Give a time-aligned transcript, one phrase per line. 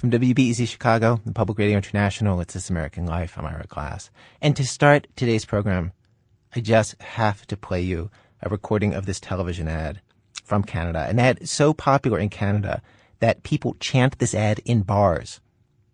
[0.00, 3.36] From WBEZ Chicago the Public Radio International, it's This American Life.
[3.36, 4.10] I'm Ira Glass.
[4.40, 5.92] And to start today's program,
[6.56, 8.10] I just have to play you
[8.40, 10.00] a recording of this television ad
[10.42, 11.04] from Canada.
[11.06, 12.80] An ad so popular in Canada
[13.18, 15.38] that people chant this ad in bars.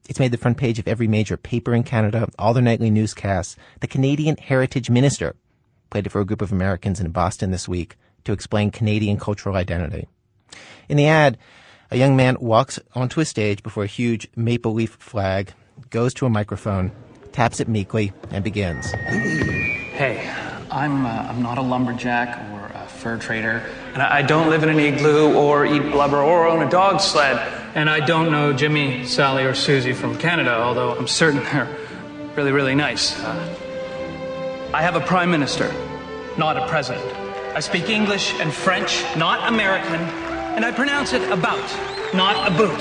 [0.09, 3.57] It's made the front page of every major paper in Canada, all their nightly newscasts.
[3.81, 5.35] The Canadian Heritage Minister
[5.91, 9.57] played it for a group of Americans in Boston this week to explain Canadian cultural
[9.57, 10.07] identity.
[10.89, 11.39] In the ad,
[11.91, 15.53] a young man walks onto a stage before a huge maple leaf flag,
[15.91, 16.91] goes to a microphone,
[17.33, 18.91] taps it meekly, and begins.
[18.91, 20.29] Hey,
[20.71, 23.63] I'm, uh, I'm not a lumberjack or a fur trader,
[23.95, 27.37] and I don't live in an igloo or eat blubber or own a dog sled.
[27.75, 31.69] And I don't know Jimmy, Sally, or Susie from Canada, although I'm certain they're
[32.37, 33.19] really, really nice.
[33.21, 33.55] Uh,
[34.75, 35.73] I have a prime minister,
[36.37, 37.05] not a president.
[37.55, 40.01] I speak English and French, not American,
[40.57, 41.61] and I pronounce it about,
[42.17, 42.81] not a boot.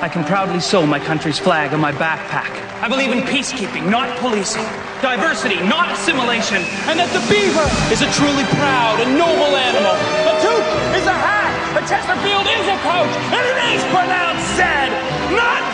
[0.00, 2.48] I can proudly sew my country's flag on my backpack.
[2.80, 4.64] I believe in peacekeeping, not policing,
[5.04, 9.92] diversity, not assimilation, and that the beaver is a truly proud and noble animal.
[10.24, 14.88] A toque is a hat, a Chesterfield is a coach, and it is pronounced Zed,
[15.36, 15.71] not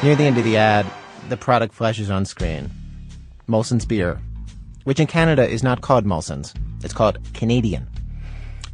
[0.00, 0.86] Near the end of the ad,
[1.28, 2.70] the product flashes on screen.
[3.48, 4.20] Molson's beer,
[4.84, 6.54] which in Canada is not called Molson's.
[6.84, 7.88] It's called Canadian.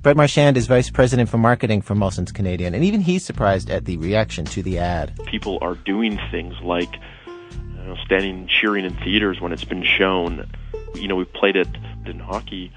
[0.03, 3.87] Brett Marchand is vice president for marketing for Molson's Canadian, and even he's surprised at
[3.87, 5.19] the reaction to the ad.
[5.25, 6.93] People are doing things like
[7.27, 10.47] you know, standing cheering in theaters when it's been shown.
[10.95, 11.69] You know, we've played it
[12.05, 12.71] in hockey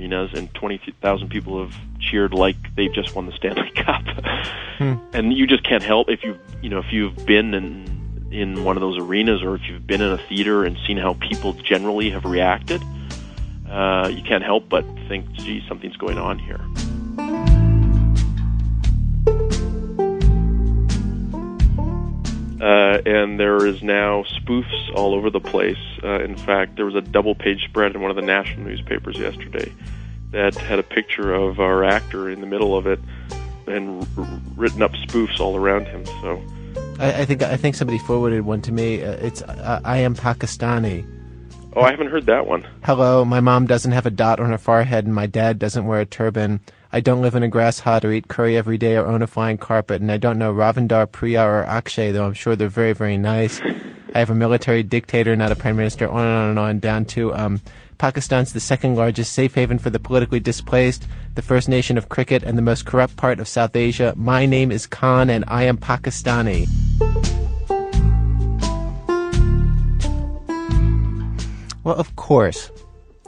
[0.00, 4.02] arenas, and 20,000 people have cheered like they've just won the Stanley Cup.
[5.12, 8.76] And you just can't help if you you know if you've been in in one
[8.76, 12.10] of those arenas or if you've been in a theater and seen how people generally
[12.10, 12.82] have reacted.
[13.68, 16.60] Uh, you can't help but think, gee, something's going on here.
[22.60, 25.78] Uh, and there is now spoofs all over the place.
[26.04, 29.16] Uh, in fact, there was a double page spread in one of the national newspapers
[29.16, 29.72] yesterday
[30.32, 33.00] that had a picture of our actor in the middle of it
[33.66, 36.04] and r- written up spoofs all around him.
[36.06, 36.42] So,
[36.98, 39.02] I, I think I think somebody forwarded one to me.
[39.02, 41.04] Uh, it's uh, I am Pakistani.
[41.74, 42.66] oh, I haven't heard that one.
[42.84, 46.00] Hello, my mom doesn't have a dot on her forehead, and my dad doesn't wear
[46.00, 46.60] a turban.
[46.92, 49.28] I don't live in a grass hut or eat curry every day or own a
[49.28, 52.94] flying carpet, and I don't know Ravindar Priya or Akshay, though I'm sure they're very,
[52.94, 53.60] very nice.
[54.12, 57.04] I have a military dictator, not a prime minister, on and on and on, down
[57.06, 57.60] to um,
[57.98, 61.06] Pakistan's the second largest safe haven for the politically displaced,
[61.36, 64.12] the first nation of cricket, and the most corrupt part of South Asia.
[64.16, 66.66] My name is Khan, and I am Pakistani.
[71.84, 72.72] Well, of course,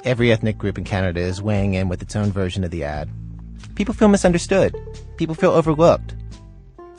[0.03, 3.09] every ethnic group in Canada is weighing in with its own version of the ad.
[3.75, 4.75] People feel misunderstood.
[5.17, 6.15] People feel overlooked.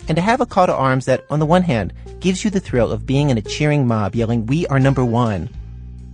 [0.07, 2.59] And to have a call to arms that, on the one hand, gives you the
[2.59, 5.49] thrill of being in a cheering mob yelling, We are number one,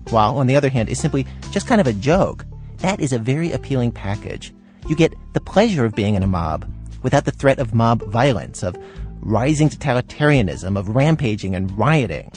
[0.10, 2.46] while, on the other hand, is simply just kind of a joke,
[2.78, 4.54] that is a very appealing package.
[4.88, 6.70] You get the pleasure of being in a mob
[7.04, 8.78] without the threat of mob violence, of
[9.22, 12.32] rising totalitarianism, of rampaging and rioting.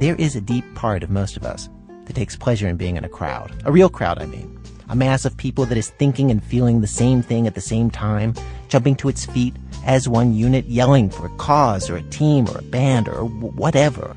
[0.00, 1.68] There is a deep part of most of us
[2.06, 3.52] that takes pleasure in being in a crowd.
[3.64, 4.59] A real crowd, I mean.
[4.90, 7.90] A mass of people that is thinking and feeling the same thing at the same
[7.90, 8.34] time,
[8.68, 9.54] jumping to its feet
[9.86, 14.16] as one unit, yelling for a cause or a team or a band or whatever.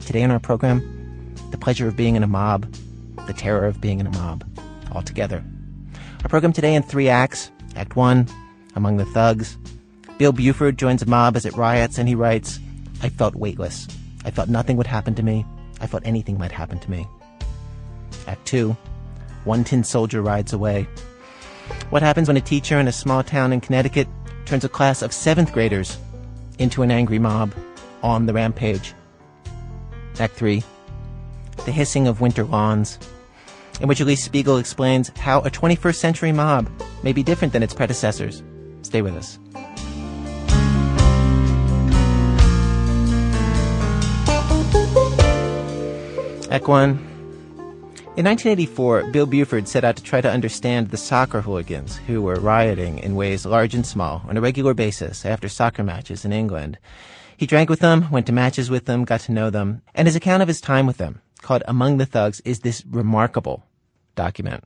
[0.00, 2.66] Today in our program, the pleasure of being in a mob,
[3.28, 4.44] the terror of being in a mob,
[4.90, 5.44] all together.
[6.24, 7.52] Our program today in three acts.
[7.76, 8.26] Act one,
[8.74, 9.56] Among the Thugs.
[10.18, 12.58] Bill Buford joins a mob as it riots and he writes,
[13.02, 13.86] I felt weightless.
[14.24, 15.46] I felt nothing would happen to me.
[15.80, 17.06] I felt anything might happen to me.
[18.26, 18.76] Act two,
[19.44, 20.88] one tin soldier rides away.
[21.90, 24.08] What happens when a teacher in a small town in Connecticut
[24.44, 25.98] turns a class of seventh graders
[26.58, 27.54] into an angry mob
[28.02, 28.94] on the rampage?
[30.18, 30.62] Act three,
[31.64, 32.98] the hissing of winter lawns,
[33.80, 36.70] in which Elise Spiegel explains how a 21st century mob
[37.02, 38.42] may be different than its predecessors.
[38.82, 39.38] Stay with us.
[46.50, 47.09] Act 1.
[48.16, 52.34] In 1984, Bill Buford set out to try to understand the soccer hooligans who were
[52.34, 56.76] rioting in ways large and small on a regular basis after soccer matches in England.
[57.36, 60.16] He drank with them, went to matches with them, got to know them, and his
[60.16, 63.64] account of his time with them, called Among the Thugs, is this remarkable
[64.16, 64.64] document.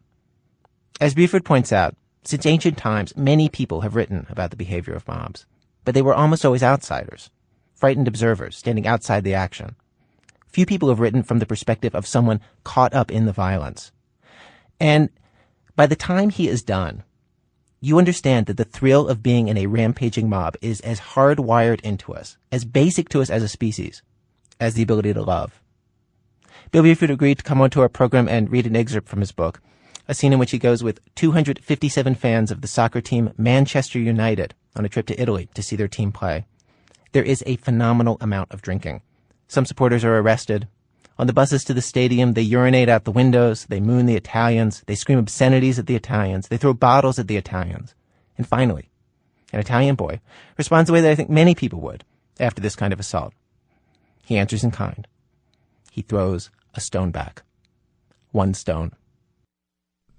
[0.99, 1.95] As Buford points out,
[2.25, 5.45] since ancient times, many people have written about the behavior of mobs.
[5.85, 7.31] but they were almost always outsiders,
[7.75, 9.77] frightened observers standing outside the action.
[10.55, 13.91] Few people have written from the perspective of someone caught up in the violence.
[14.79, 15.11] And
[15.75, 17.03] by the time he is done,
[17.81, 22.15] you understand that the thrill of being in a rampaging mob is as hardwired into
[22.15, 24.05] us, as basic to us as a species,
[24.61, 25.61] as the ability to love.
[26.71, 29.61] Bill Buford agreed to come onto our program and read an excerpt from his book,
[30.07, 34.55] a scene in which he goes with 257 fans of the soccer team Manchester United
[34.77, 36.47] on a trip to Italy to see their team play.
[37.11, 39.03] There is a phenomenal amount of drinking.
[39.49, 40.69] Some supporters are arrested.
[41.19, 44.83] On the buses to the stadium, they urinate out the windows, they moon the Italians,
[44.87, 47.95] they scream obscenities at the Italians, they throw bottles at the Italians.
[48.37, 48.91] And finally,
[49.53, 50.21] an Italian boy
[50.59, 52.05] responds the way that I think many people would
[52.41, 53.33] after this kind of assault.
[54.25, 55.07] He answers in kind.
[55.93, 57.43] He throws a stone back.
[58.33, 58.93] One stone.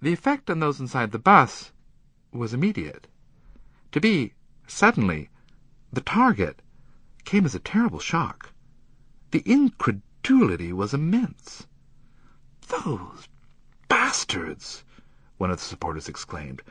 [0.01, 1.72] The effect on those inside the bus
[2.31, 3.07] was immediate.
[3.92, 4.33] To be,
[4.68, 5.30] suddenly,
[5.92, 6.62] the target
[7.25, 8.54] came as a terrible shock.
[9.36, 11.68] The incredulity was immense.
[12.70, 13.28] Those
[13.90, 14.86] bastards,
[15.38, 16.62] one of the supporters exclaimed,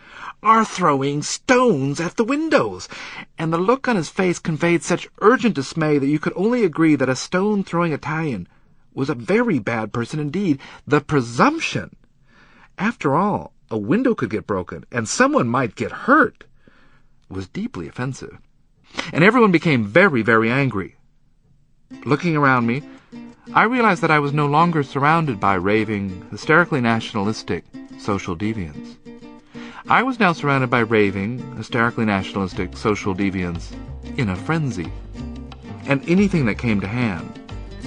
[0.42, 2.88] are throwing stones at the windows.
[3.36, 6.96] And the look on his face conveyed such urgent dismay that you could only agree
[6.96, 8.48] that a stone-throwing Italian
[8.94, 10.58] was a very bad person indeed.
[10.86, 11.94] The presumption!
[12.78, 16.44] After all, a window could get broken, and someone might get hurt,
[17.28, 18.38] was deeply offensive.
[19.12, 20.96] And everyone became very, very angry.
[22.04, 22.82] Looking around me,
[23.54, 27.64] I realized that I was no longer surrounded by raving, hysterically nationalistic
[27.98, 28.96] social deviants.
[29.88, 33.74] I was now surrounded by raving, hysterically nationalistic social deviants
[34.16, 34.90] in a frenzy.
[35.86, 37.40] And anything that came to hand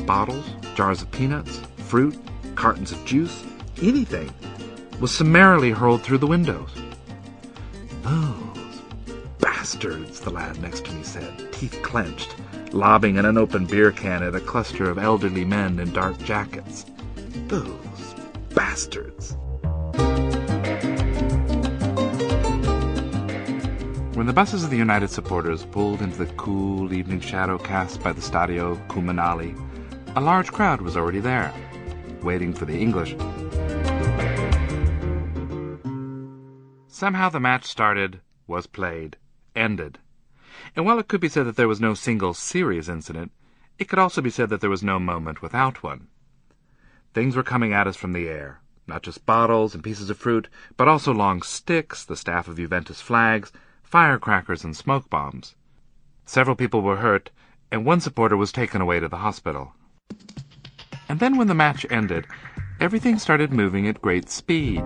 [0.06, 0.46] bottles,
[0.76, 2.16] jars of peanuts, fruit,
[2.56, 3.44] cartons of juice,
[3.82, 4.32] anything
[5.00, 6.70] was summarily hurled through the windows.
[8.04, 8.82] Those
[9.40, 12.36] bastards, the lad next to me said, teeth clenched,
[12.74, 16.86] lobbing an unopened beer can at a cluster of elderly men in dark jackets.
[17.48, 18.16] Those
[18.54, 19.38] bastards.
[24.16, 28.14] When the buses of the United supporters pulled into the cool evening shadow cast by
[28.14, 29.56] the Stadio Comunale,
[30.16, 31.54] a large crowd was already there,
[32.24, 33.16] waiting for the English.
[36.88, 39.18] Somehow the match started, was played,
[39.56, 40.00] ended.
[40.76, 43.32] And while it could be said that there was no single serious incident,
[43.80, 46.08] it could also be said that there was no moment without one.
[47.14, 50.48] Things were coming at us from the air, not just bottles and pieces of fruit,
[50.76, 53.52] but also long sticks, the staff of Juventus flags,
[53.84, 55.56] firecrackers, and smoke bombs.
[56.26, 57.30] Several people were hurt,
[57.72, 59.74] and one supporter was taken away to the hospital.
[61.10, 62.28] And then when the match ended,
[62.80, 64.84] everything started moving at great speed.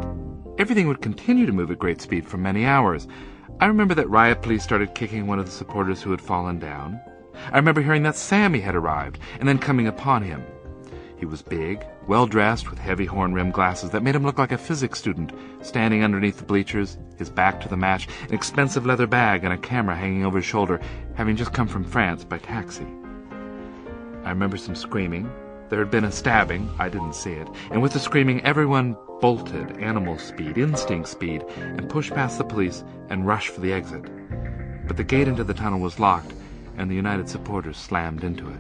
[0.58, 3.08] Everything would continue to move at great speed for many hours.
[3.62, 7.00] I remember that riot police started kicking one of the supporters who had fallen down.
[7.52, 10.44] I remember hearing that Sammy had arrived and then coming upon him.
[11.16, 14.52] He was big, well dressed, with heavy horn rimmed glasses that made him look like
[14.52, 15.32] a physics student,
[15.62, 19.58] standing underneath the bleachers, his back to the match, an expensive leather bag and a
[19.60, 20.82] camera hanging over his shoulder,
[21.14, 22.88] having just come from France by taxi.
[24.24, 25.30] I remember some screaming.
[25.70, 29.78] There had been a stabbing, I didn't see it, and with the screaming, everyone bolted,
[29.78, 34.04] animal speed, instinct speed, and pushed past the police and rushed for the exit.
[34.88, 36.34] But the gate into the tunnel was locked,
[36.78, 38.60] and the United supporters slammed into it.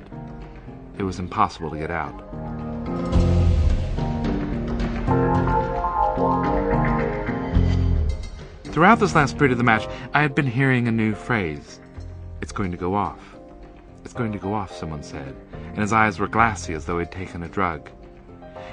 [0.99, 2.13] It was impossible to get out.
[8.65, 11.79] Throughout this last period of the match, I had been hearing a new phrase.
[12.41, 13.19] It's going to go off.
[14.05, 17.11] It's going to go off, someone said, and his eyes were glassy as though he'd
[17.11, 17.89] taken a drug.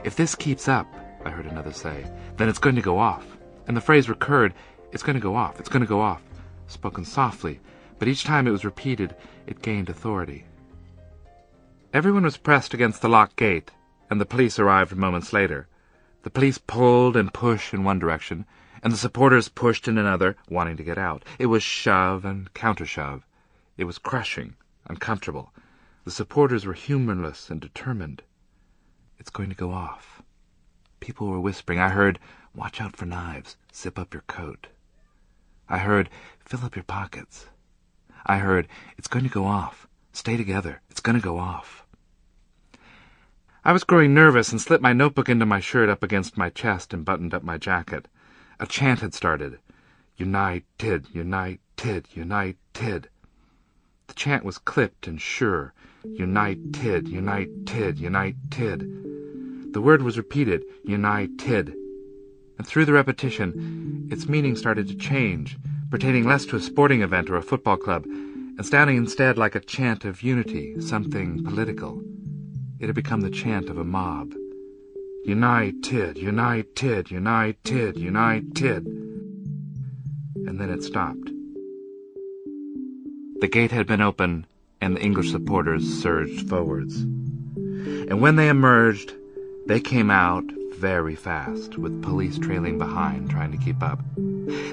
[0.04, 0.86] If this keeps up,
[1.28, 3.36] I heard another say, then it's going to go off.
[3.66, 4.54] And the phrase recurred,
[4.92, 6.22] it's going to go off, it's going to go off,
[6.68, 7.60] spoken softly,
[7.98, 9.14] but each time it was repeated,
[9.46, 10.46] it gained authority.
[11.92, 13.70] Everyone was pressed against the locked gate,
[14.08, 15.68] and the police arrived moments later.
[16.22, 18.46] The police pulled and pushed in one direction,
[18.82, 21.26] and the supporters pushed in another, wanting to get out.
[21.38, 23.26] It was shove and counter-shove.
[23.76, 24.54] It was crushing,
[24.88, 25.52] uncomfortable.
[26.04, 28.22] The supporters were humorless and determined.
[29.18, 30.22] It's going to go off.
[31.00, 31.78] People were whispering.
[31.78, 32.18] I heard,
[32.54, 33.56] watch out for knives.
[33.74, 34.68] Zip up your coat.
[35.68, 36.08] I heard,
[36.44, 37.46] fill up your pockets.
[38.26, 39.86] I heard, it's going to go off.
[40.12, 40.80] Stay together.
[40.90, 41.84] It's going to go off.
[43.64, 46.94] I was growing nervous and slipped my notebook into my shirt up against my chest
[46.94, 48.08] and buttoned up my jacket.
[48.58, 49.58] A chant had started.
[50.16, 53.08] United, united, united.
[54.06, 55.74] The chant was clipped and sure.
[56.04, 59.17] United, united, united.
[59.78, 61.72] The word was repeated, united.
[62.58, 65.56] And through the repetition, its meaning started to change,
[65.88, 69.60] pertaining less to a sporting event or a football club, and sounding instead like a
[69.60, 72.02] chant of unity, something political.
[72.80, 74.34] It had become the chant of a mob.
[75.24, 78.84] United, united, united, united.
[78.84, 81.30] And then it stopped.
[83.40, 84.44] The gate had been open,
[84.80, 86.96] and the English supporters surged forwards.
[86.96, 89.14] And when they emerged,
[89.68, 90.44] they came out
[90.78, 94.00] very fast, with police trailing behind, trying to keep up.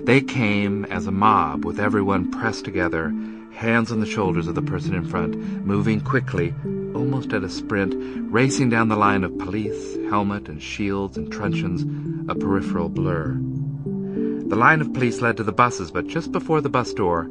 [0.04, 3.14] They came as a mob, with everyone pressed together,
[3.52, 5.36] hands on the shoulders of the person in front,
[5.66, 6.54] moving quickly,
[6.94, 7.94] almost at a sprint,
[8.32, 11.84] racing down the line of police, helmet and shields and truncheons,
[12.30, 13.34] a peripheral blur.
[13.34, 17.30] The line of police led to the buses, but just before the bus door,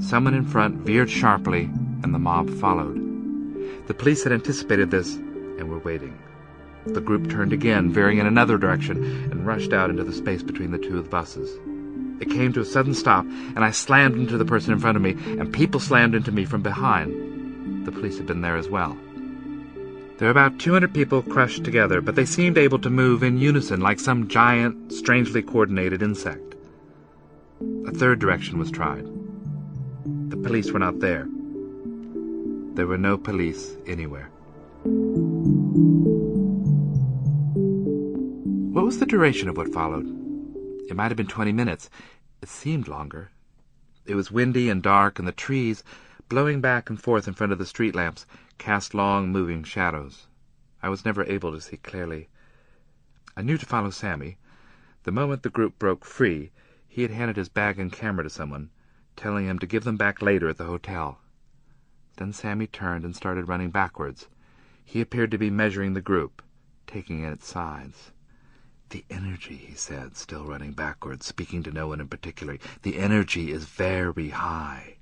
[0.00, 1.70] someone in front veered sharply,
[2.02, 2.96] and the mob followed.
[3.86, 6.18] The police had anticipated this and were waiting.
[6.86, 10.70] The group turned again, veering in another direction, and rushed out into the space between
[10.70, 11.58] the two of the buses.
[12.20, 15.02] It came to a sudden stop, and I slammed into the person in front of
[15.02, 17.86] me, and people slammed into me from behind.
[17.86, 18.96] The police had been there as well.
[20.18, 23.80] There were about 200 people crushed together, but they seemed able to move in unison
[23.80, 26.54] like some giant, strangely coordinated insect.
[27.86, 29.06] A third direction was tried.
[30.28, 31.26] The police were not there.
[32.74, 34.30] There were no police anywhere.
[38.94, 40.06] Was the duration of what followed?
[40.88, 41.90] It might have been twenty minutes.
[42.40, 43.32] It seemed longer.
[44.06, 45.82] It was windy and dark, and the trees,
[46.28, 48.24] blowing back and forth in front of the street lamps,
[48.56, 50.28] cast long moving shadows.
[50.80, 52.28] I was never able to see clearly.
[53.36, 54.36] I knew to follow Sammy.
[55.02, 56.52] The moment the group broke free,
[56.86, 58.70] he had handed his bag and camera to someone,
[59.16, 61.18] telling him to give them back later at the hotel.
[62.14, 64.28] Then Sammy turned and started running backwards.
[64.84, 66.42] He appeared to be measuring the group,
[66.86, 68.12] taking in its size.
[68.94, 73.50] The energy, he said, still running backwards, speaking to no one in particular, the energy
[73.50, 74.98] is very high.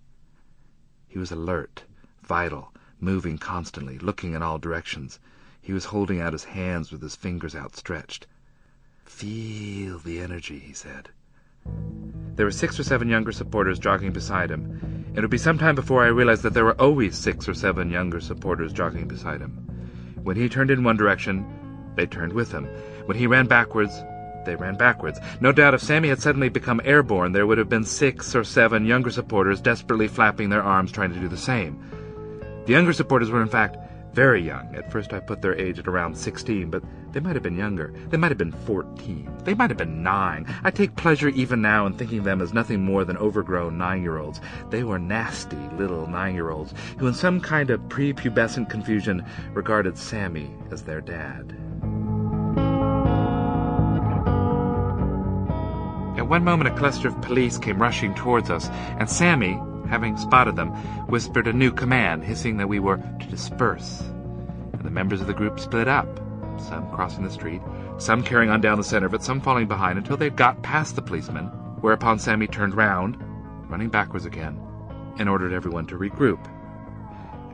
[1.07, 1.85] He was alert,
[2.23, 5.21] vital, moving constantly, looking in all directions.
[5.61, 8.27] He was holding out his hands with his fingers outstretched.
[9.05, 11.11] Feel the energy, he said.
[12.37, 15.05] There were six or seven younger supporters jogging beside him.
[15.15, 17.91] It would be some time before I realized that there were always six or seven
[17.91, 19.53] younger supporters jogging beside him.
[20.23, 21.45] When he turned in one direction,
[21.95, 22.67] they turned with him.
[23.07, 23.93] When he ran backwards,
[24.45, 25.21] they ran backwards.
[25.41, 28.87] No doubt if Sammy had suddenly become airborne, there would have been six or seven
[28.87, 31.81] younger supporters desperately flapping their arms trying to do the same.
[32.67, 33.77] The younger supporters were, in fact,
[34.13, 34.75] very young.
[34.75, 36.83] At first I put their age at around 16, but
[37.13, 37.95] they might have been younger.
[38.11, 39.39] They might have been 14.
[39.45, 40.55] They might have been 9.
[40.63, 44.41] I take pleasure even now in thinking them as nothing more than overgrown nine-year-olds.
[44.71, 50.83] They were nasty little nine-year-olds who in some kind of prepubescent confusion regarded Sammy as
[50.83, 51.57] their dad.
[56.33, 59.61] One moment a cluster of police came rushing towards us, and Sammy,
[59.91, 60.71] having spotted them,
[61.09, 64.01] whispered a new command, hissing that we were to disperse.
[64.73, 66.09] And the members of the group split up,
[66.59, 67.61] some crossing the street,
[67.99, 71.03] some carrying on down the center it, some falling behind until they'd got past the
[71.03, 71.49] policemen,
[71.83, 73.19] whereupon Sammy turned round,
[73.69, 74.59] running backwards again,
[75.19, 76.43] and ordered everyone to regroup.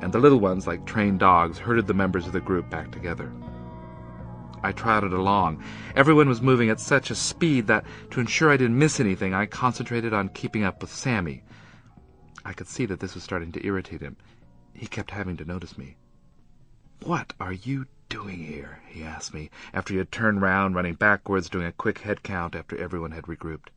[0.03, 3.33] And the little ones, like trained dogs, herded the members of the group back together.
[4.63, 5.63] I trotted along.
[5.95, 9.47] Everyone was moving at such a speed that, to ensure I didn't miss anything, I
[9.47, 11.43] concentrated on keeping up with Sammy.
[12.45, 14.17] I could see that this was starting to irritate him.
[14.73, 15.97] He kept having to notice me.
[17.05, 18.81] What are you doing here?
[18.89, 22.57] he asked me, after he had turned round, running backwards, doing a quick head count
[22.57, 23.69] after everyone had regrouped.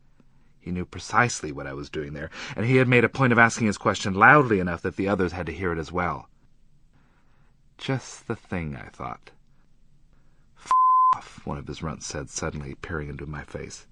[0.60, 3.40] He knew precisely what I was doing there, and he had made a point of
[3.40, 6.30] asking his question loudly enough that the others had to hear it as well.
[7.78, 9.32] Just the thing, I thought.
[11.22, 13.86] Off, one of his runts said suddenly, peering into my face.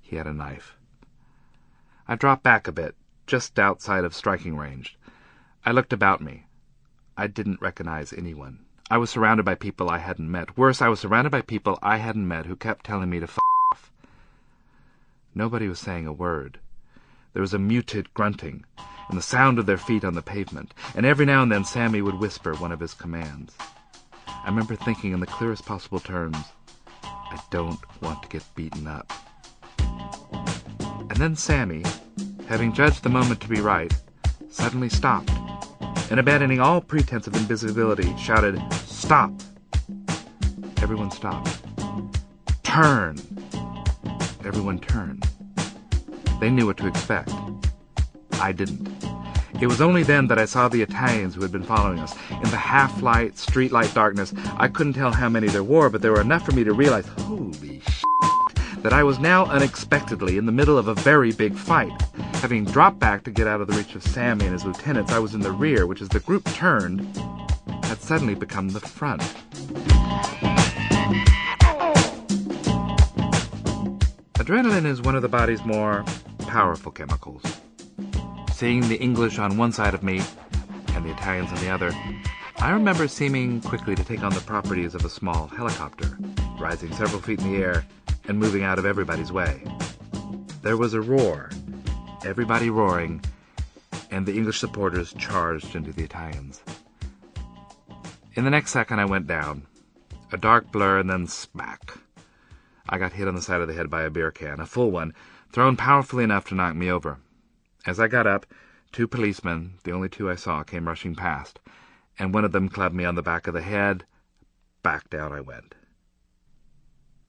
[0.00, 0.78] He had a knife.
[2.08, 2.94] I dropped back a bit,
[3.26, 4.96] just outside of striking range.
[5.66, 6.46] I looked about me.
[7.18, 8.60] I didn't recognize anyone.
[8.90, 10.56] I was surrounded by people I hadn't met.
[10.56, 13.38] Worse, I was surrounded by people I hadn't met who kept telling me to f
[13.70, 13.92] off.
[15.34, 16.60] Nobody was saying a word.
[17.34, 18.64] There was a muted grunting,
[19.10, 22.00] and the sound of their feet on the pavement, and every now and then Sammy
[22.00, 23.54] would whisper one of his commands.
[24.44, 26.36] I remember thinking in the clearest possible terms,
[27.02, 29.10] I don't want to get beaten up.
[29.78, 31.82] And then Sammy,
[32.46, 33.90] having judged the moment to be right,
[34.50, 35.30] suddenly stopped,
[36.10, 39.32] and abandoning all pretense of invisibility, shouted, Stop!
[40.82, 41.62] Everyone stopped.
[42.64, 43.16] Turn!
[44.44, 45.26] Everyone turned.
[46.40, 47.32] They knew what to expect.
[48.32, 48.93] I didn't.
[49.60, 52.14] It was only then that I saw the Italians who had been following us.
[52.30, 56.20] In the half-light, street-light darkness, I couldn't tell how many there were, but there were
[56.20, 60.76] enough for me to realize, holy shit, that I was now unexpectedly in the middle
[60.76, 61.92] of a very big fight.
[62.42, 65.18] Having dropped back to get out of the reach of Sammy and his lieutenants, I
[65.20, 67.00] was in the rear, which as the group turned,
[67.84, 69.22] had suddenly become the front.
[74.34, 76.04] Adrenaline is one of the body's more
[76.40, 77.42] powerful chemicals.
[78.54, 80.22] Seeing the English on one side of me
[80.94, 81.92] and the Italians on the other,
[82.58, 86.16] I remember seeming quickly to take on the properties of a small helicopter,
[86.56, 87.84] rising several feet in the air
[88.28, 89.60] and moving out of everybody's way.
[90.62, 91.50] There was a roar,
[92.24, 93.24] everybody roaring,
[94.12, 96.62] and the English supporters charged into the Italians.
[98.34, 99.66] In the next second, I went down,
[100.30, 101.94] a dark blur, and then smack.
[102.88, 104.92] I got hit on the side of the head by a beer can, a full
[104.92, 105.12] one,
[105.50, 107.18] thrown powerfully enough to knock me over.
[107.86, 108.46] As I got up,
[108.92, 111.60] two policemen, the only two I saw, came rushing past,
[112.18, 114.06] and one of them clubbed me on the back of the head.
[114.82, 115.74] Back down I went.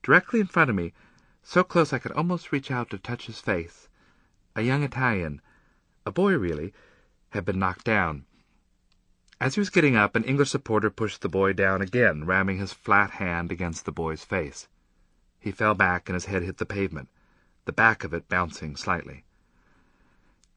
[0.02, 0.94] Directly in front of me,
[1.42, 3.90] so close I could almost reach out to touch his face,
[4.54, 5.42] a young Italian,
[6.06, 6.72] a boy really,
[7.30, 8.24] had been knocked down.
[9.38, 12.72] As he was getting up, an English supporter pushed the boy down again, ramming his
[12.72, 14.68] flat hand against the boy's face.
[15.38, 17.10] He fell back and his head hit the pavement,
[17.66, 19.25] the back of it bouncing slightly.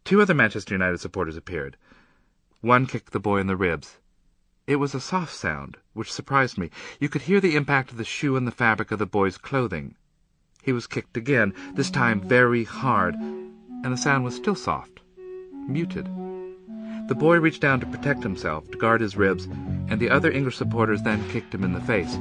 [0.10, 1.78] Two other Manchester United supporters appeared.
[2.62, 4.00] One kicked the boy in the ribs.
[4.66, 6.72] It was a soft sound, which surprised me.
[7.00, 9.94] You could hear the impact of the shoe in the fabric of the boy's clothing.
[10.64, 15.00] He was kicked again, this time very hard, and the sound was still soft,
[15.68, 16.06] muted.
[17.08, 20.58] The boy reached down to protect himself, to guard his ribs, and the other English
[20.58, 22.18] supporters then kicked him in the face.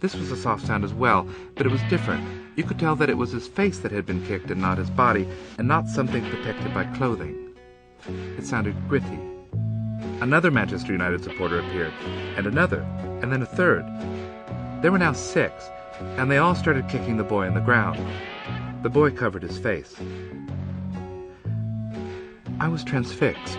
[0.00, 2.41] This was a soft sound as well, but it was different.
[2.54, 4.90] You could tell that it was his face that had been kicked and not his
[4.90, 5.26] body,
[5.58, 7.54] and not something protected by clothing.
[8.36, 9.18] It sounded gritty.
[10.20, 11.92] Another Manchester United supporter appeared,
[12.36, 12.82] and another,
[13.22, 13.84] and then a third.
[14.82, 15.64] There were now six,
[16.18, 17.98] and they all started kicking the boy on the ground.
[18.82, 19.94] The boy covered his face.
[22.60, 23.58] I was transfixed.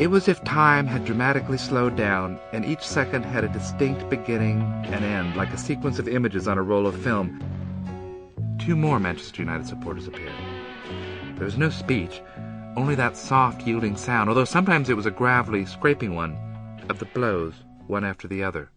[0.00, 4.08] It was as if time had dramatically slowed down, and each second had a distinct
[4.08, 7.38] beginning and end, like a sequence of images on a roll of film.
[8.58, 10.32] Two more Manchester United supporters appeared.
[11.34, 12.22] There was no speech,
[12.78, 16.34] only that soft, yielding sound, although sometimes it was a gravelly, scraping one,
[16.88, 17.52] of the blows,
[17.86, 18.70] one after the other.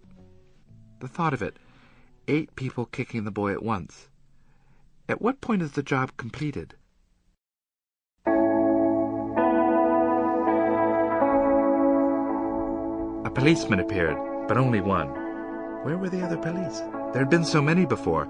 [0.99, 1.55] The thought of it,
[2.27, 4.09] eight people kicking the boy at once.
[5.07, 6.75] At what point is the job completed?
[13.33, 14.17] Policeman appeared,
[14.47, 15.07] but only one.
[15.83, 16.79] Where were the other police?
[17.11, 18.27] There had been so many before.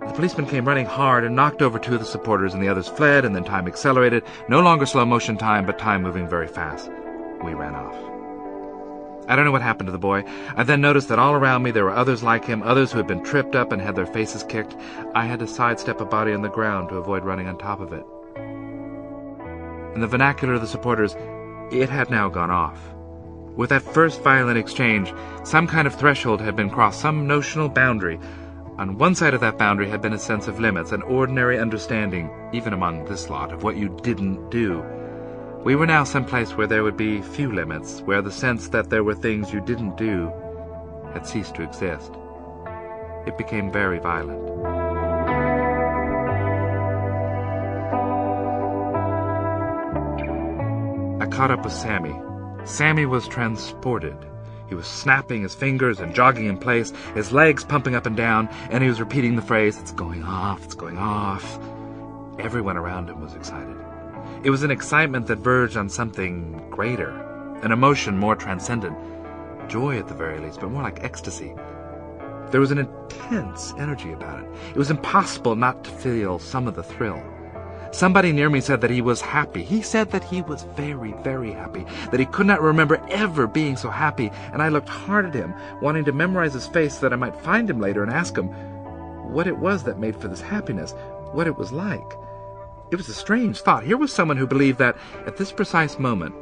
[0.00, 2.88] The policeman came running hard and knocked over two of the supporters, and the others
[2.88, 4.22] fled, and then time accelerated.
[4.48, 6.88] No longer slow motion time, but time moving very fast.
[7.44, 7.94] We ran off.
[9.28, 10.24] I don't know what happened to the boy.
[10.56, 13.06] I then noticed that all around me there were others like him, others who had
[13.06, 14.74] been tripped up and had their faces kicked.
[15.14, 17.92] I had to sidestep a body on the ground to avoid running on top of
[17.92, 18.06] it.
[19.94, 21.14] In the vernacular of the supporters,
[21.70, 22.78] it had now gone off.
[23.58, 28.20] With that first violent exchange, some kind of threshold had been crossed, some notional boundary.
[28.78, 32.30] On one side of that boundary had been a sense of limits, an ordinary understanding,
[32.52, 34.80] even among this lot, of what you didn't do.
[35.64, 39.02] We were now someplace where there would be few limits, where the sense that there
[39.02, 40.32] were things you didn't do
[41.12, 42.12] had ceased to exist.
[43.26, 44.38] It became very violent.
[51.20, 52.14] I caught up with Sammy.
[52.68, 54.14] Sammy was transported.
[54.68, 58.46] He was snapping his fingers and jogging in place, his legs pumping up and down,
[58.70, 61.58] and he was repeating the phrase, It's going off, it's going off.
[62.38, 63.74] Everyone around him was excited.
[64.44, 67.10] It was an excitement that verged on something greater,
[67.62, 68.96] an emotion more transcendent,
[69.68, 71.54] joy at the very least, but more like ecstasy.
[72.50, 74.50] There was an intense energy about it.
[74.70, 77.22] It was impossible not to feel some of the thrill.
[77.90, 79.62] Somebody near me said that he was happy.
[79.62, 83.76] He said that he was very, very happy, that he could not remember ever being
[83.76, 87.12] so happy, and I looked hard at him, wanting to memorize his face so that
[87.12, 88.48] I might find him later and ask him
[89.32, 90.94] what it was that made for this happiness,
[91.32, 92.12] what it was like.
[92.90, 93.84] It was a strange thought.
[93.84, 94.96] Here was someone who believed that,
[95.26, 96.34] at this precise moment,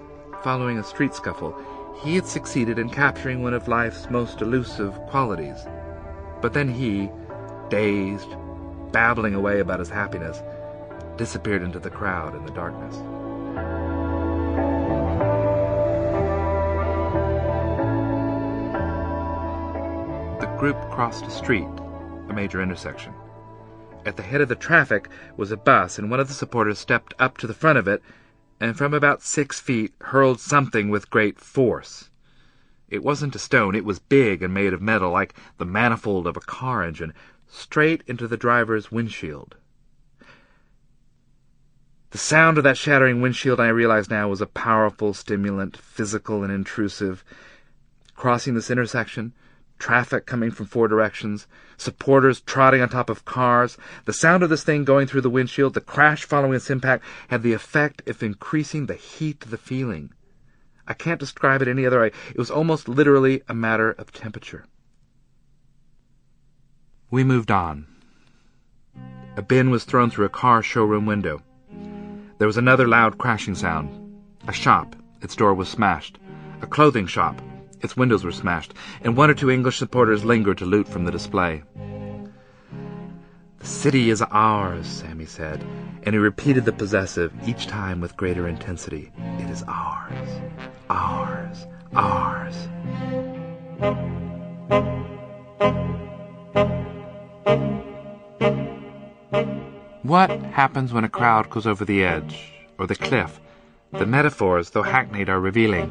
[0.42, 1.56] following a street scuffle,
[2.02, 5.58] he had succeeded in capturing one of life's most elusive qualities.
[6.40, 7.10] But then he,
[7.68, 8.28] dazed,
[8.92, 10.42] babbling away about his happiness,
[11.16, 12.96] disappeared into the crowd in the darkness.
[20.40, 21.68] The group crossed a street,
[22.28, 23.12] a major intersection.
[24.04, 27.14] At the head of the traffic was a bus, and one of the supporters stepped
[27.18, 28.02] up to the front of it
[28.60, 32.08] and from about six feet hurled something with great force.
[32.88, 36.36] It wasn't a stone, it was big and made of metal, like the manifold of
[36.36, 37.12] a car engine,
[37.48, 39.56] straight into the driver's windshield.
[42.16, 46.50] The sound of that shattering windshield, I realize now, was a powerful stimulant, physical and
[46.50, 47.22] intrusive.
[48.14, 49.34] Crossing this intersection,
[49.78, 53.76] traffic coming from four directions, supporters trotting on top of cars.
[54.06, 57.42] The sound of this thing going through the windshield, the crash following its impact, had
[57.42, 60.10] the effect of increasing the heat of the feeling.
[60.88, 62.12] I can't describe it any other way.
[62.30, 64.64] It was almost literally a matter of temperature.
[67.10, 67.86] We moved on.
[69.36, 71.42] A bin was thrown through a car showroom window.
[72.38, 73.88] There was another loud crashing sound.
[74.46, 74.94] A shop.
[75.22, 76.18] Its door was smashed.
[76.60, 77.40] A clothing shop.
[77.80, 81.12] Its windows were smashed, and one or two English supporters lingered to loot from the
[81.12, 81.62] display.
[83.58, 85.64] The city is ours, Sammy said,
[86.02, 89.12] and he repeated the possessive each time with greater intensity.
[89.38, 90.40] It is ours,
[90.90, 92.68] ours, ours.
[100.06, 103.40] What happens when a crowd goes over the edge, or the cliff?
[103.90, 105.90] The metaphors, though hackneyed, are revealing.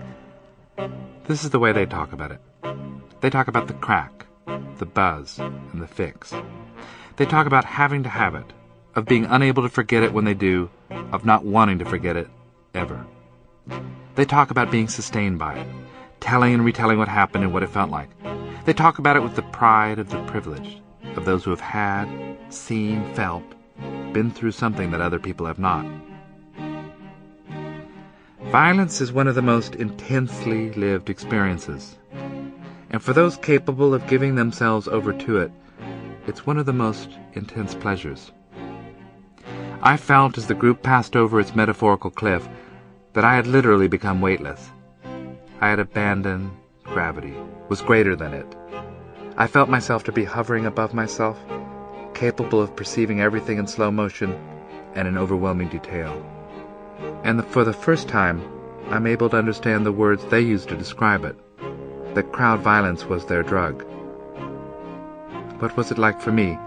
[1.25, 2.39] This is the way they talk about it.
[3.19, 4.25] They talk about the crack,
[4.77, 6.33] the buzz, and the fix.
[7.17, 8.45] They talk about having to have it,
[8.95, 10.69] of being unable to forget it when they do,
[11.11, 12.29] of not wanting to forget it,
[12.73, 13.05] ever.
[14.15, 15.67] They talk about being sustained by it,
[16.21, 18.11] telling and retelling what happened and what it felt like.
[18.63, 20.79] They talk about it with the pride of the privileged,
[21.17, 22.07] of those who have had,
[22.47, 23.43] seen, felt,
[24.13, 25.85] been through something that other people have not.
[28.51, 31.97] Violence is one of the most intensely lived experiences.
[32.89, 35.51] And for those capable of giving themselves over to it,
[36.27, 38.31] it's one of the most intense pleasures.
[39.81, 42.47] I felt as the group passed over its metaphorical cliff
[43.13, 44.71] that I had literally become weightless.
[45.59, 46.51] I had abandoned
[46.83, 47.33] gravity,
[47.69, 48.55] was greater than it.
[49.37, 51.37] I felt myself to be hovering above myself,
[52.15, 54.33] capable of perceiving everything in slow motion
[54.95, 56.25] and in overwhelming detail.
[57.23, 58.41] And for the first time,
[58.89, 61.35] I'm able to understand the words they used to describe it
[62.15, 63.83] that crowd violence was their drug.
[65.59, 66.57] What was it like for me?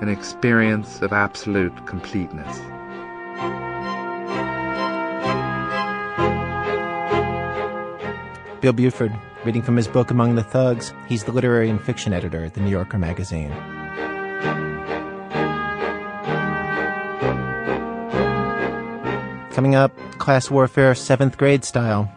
[0.00, 2.60] An experience of absolute completeness.
[8.60, 9.12] Bill Buford,
[9.44, 10.92] reading from his book Among the Thugs.
[11.08, 13.52] He's the literary and fiction editor at the New Yorker magazine.
[19.60, 22.10] Coming up, class warfare, seventh grade style.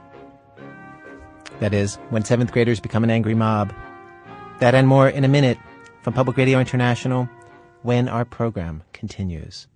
[1.60, 3.74] That is, when seventh graders become an angry mob.
[4.60, 5.58] That and more in a minute
[6.04, 7.28] from Public Radio International
[7.82, 9.68] when our program continues.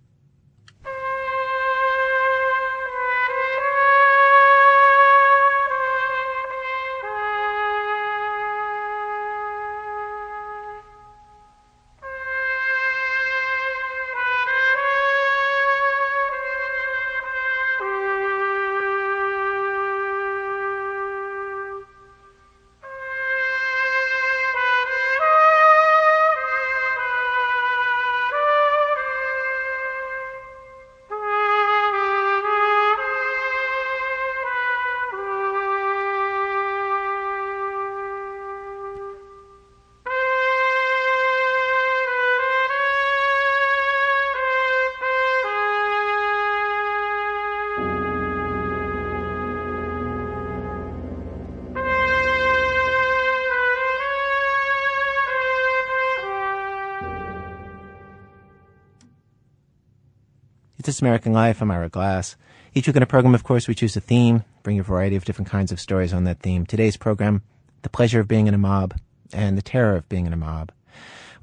[60.97, 61.61] This American Life.
[61.61, 62.35] I'm Ira Glass.
[62.73, 65.25] Each week in a program, of course, we choose a theme, bring a variety of
[65.25, 66.65] different kinds of stories on that theme.
[66.65, 67.43] Today's program,
[67.83, 68.95] The Pleasure of Being in a Mob
[69.31, 70.71] and the Terror of Being in a Mob.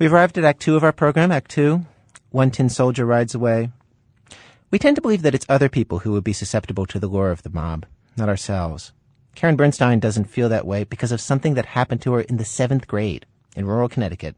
[0.00, 1.86] We've arrived at Act Two of our program, Act Two.
[2.30, 3.70] One tin soldier rides away.
[4.72, 7.30] We tend to believe that it's other people who would be susceptible to the lure
[7.30, 7.86] of the mob,
[8.16, 8.92] not ourselves.
[9.36, 12.44] Karen Bernstein doesn't feel that way because of something that happened to her in the
[12.44, 14.34] seventh grade in rural Connecticut.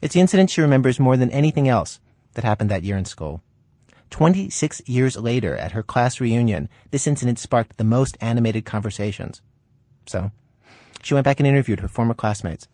[0.00, 2.00] It's the incident she remembers more than anything else
[2.32, 3.42] that happened that year in school.
[4.10, 9.42] 26 years later, at her class reunion, this incident sparked the most animated conversations.
[10.06, 10.30] So,
[11.02, 12.68] she went back and interviewed her former classmates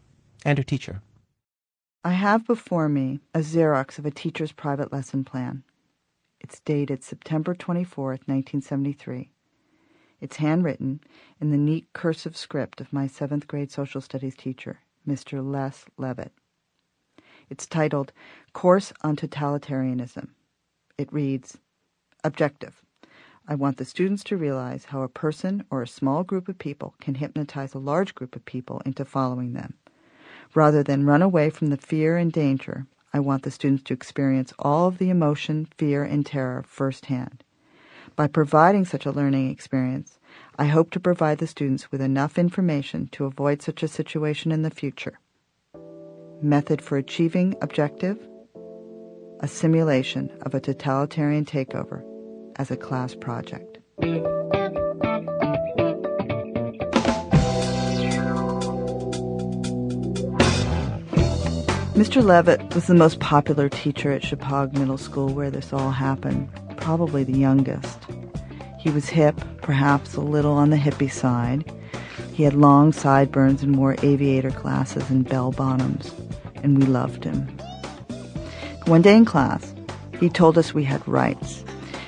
[0.44, 1.02] and her teacher.
[2.04, 5.64] I have before me a Xerox of a teacher's private lesson plan.
[6.40, 9.30] It's dated September 24th, 1973.
[10.20, 11.00] It's handwritten
[11.40, 15.42] in the neat cursive script of my seventh grade social studies teacher, Mr.
[15.42, 16.32] Les Levitt.
[17.50, 18.12] It's titled
[18.52, 20.28] Course on Totalitarianism
[20.98, 21.58] it reads
[22.22, 22.82] Objective.
[23.46, 26.94] I want the students to realize how a person or a small group of people
[27.00, 29.74] can hypnotize a large group of people into following them.
[30.54, 34.54] Rather than run away from the fear and danger, I want the students to experience
[34.58, 37.44] all of the emotion, fear, and terror firsthand.
[38.16, 40.18] By providing such a learning experience,
[40.58, 44.62] I hope to provide the students with enough information to avoid such a situation in
[44.62, 45.18] the future.
[46.40, 48.26] Method for achieving objective
[49.44, 52.02] a simulation of a totalitarian takeover
[52.56, 53.76] as a class project.
[61.92, 62.24] Mr.
[62.24, 67.22] Levitt was the most popular teacher at Shepaug Middle School where this all happened, probably
[67.22, 67.98] the youngest.
[68.78, 71.70] He was hip, perhaps a little on the hippie side.
[72.32, 76.14] He had long sideburns and wore aviator glasses and bell bottoms,
[76.62, 77.53] and we loved him.
[78.86, 79.74] One day in class,
[80.20, 81.64] he told us we had rights,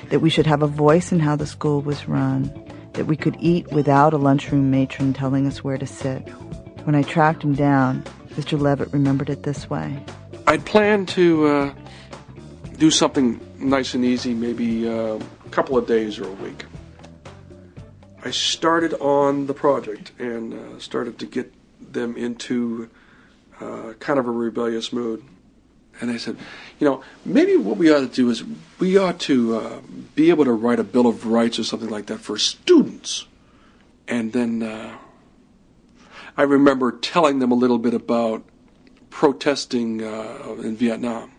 [0.09, 2.51] that we should have a voice in how the school was run,
[2.93, 6.19] that we could eat without a lunchroom matron telling us where to sit.
[6.85, 8.03] When I tracked him down,
[8.35, 8.59] Mr.
[8.59, 10.03] Levitt remembered it this way.
[10.45, 11.73] I'd planned to uh,
[12.77, 16.63] do something nice and easy, maybe uh, a couple of days or a week.
[18.23, 21.51] I started on the project and uh, started to get
[21.91, 22.89] them into
[23.59, 25.23] uh, kind of a rebellious mood.
[25.99, 26.37] And I said,
[26.79, 28.43] you know, maybe what we ought to do is
[28.79, 29.81] we ought to uh,
[30.15, 33.25] be able to write a Bill of Rights or something like that for students.
[34.07, 34.97] And then uh,
[36.37, 38.43] I remember telling them a little bit about
[39.09, 41.31] protesting uh, in Vietnam.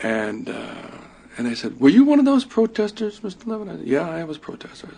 [0.00, 0.90] And uh,
[1.36, 3.46] and I said, "Were you one of those protesters, Mr.
[3.46, 4.88] Levin?" I said, "Yeah, I was a protester."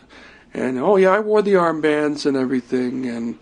[0.53, 3.07] And oh yeah, I wore the armbands and everything.
[3.07, 3.39] And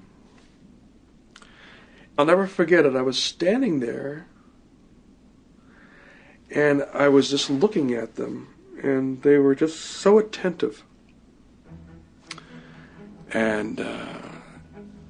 [2.18, 2.94] I'll never forget it.
[2.94, 4.26] I was standing there,
[6.50, 8.48] and I was just looking at them,
[8.82, 10.84] and they were just so attentive
[13.32, 14.18] and uh,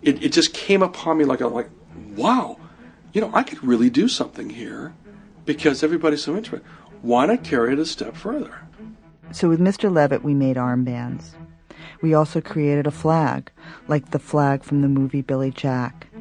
[0.01, 1.69] it, it just came upon me like a like
[2.17, 2.59] wow
[3.13, 4.95] you know i could really do something here
[5.45, 6.65] because everybody's so interested
[7.03, 8.61] why not carry it a step further
[9.33, 9.91] So with Mr.
[9.91, 11.31] Levitt, we made armbands.
[12.03, 13.51] We also created a flag,
[13.89, 16.12] like the flag from the movie Billy Jack.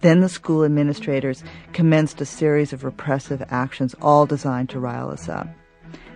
[0.00, 5.28] Then the school administrators commenced a series of repressive actions, all designed to rile us
[5.28, 5.48] up.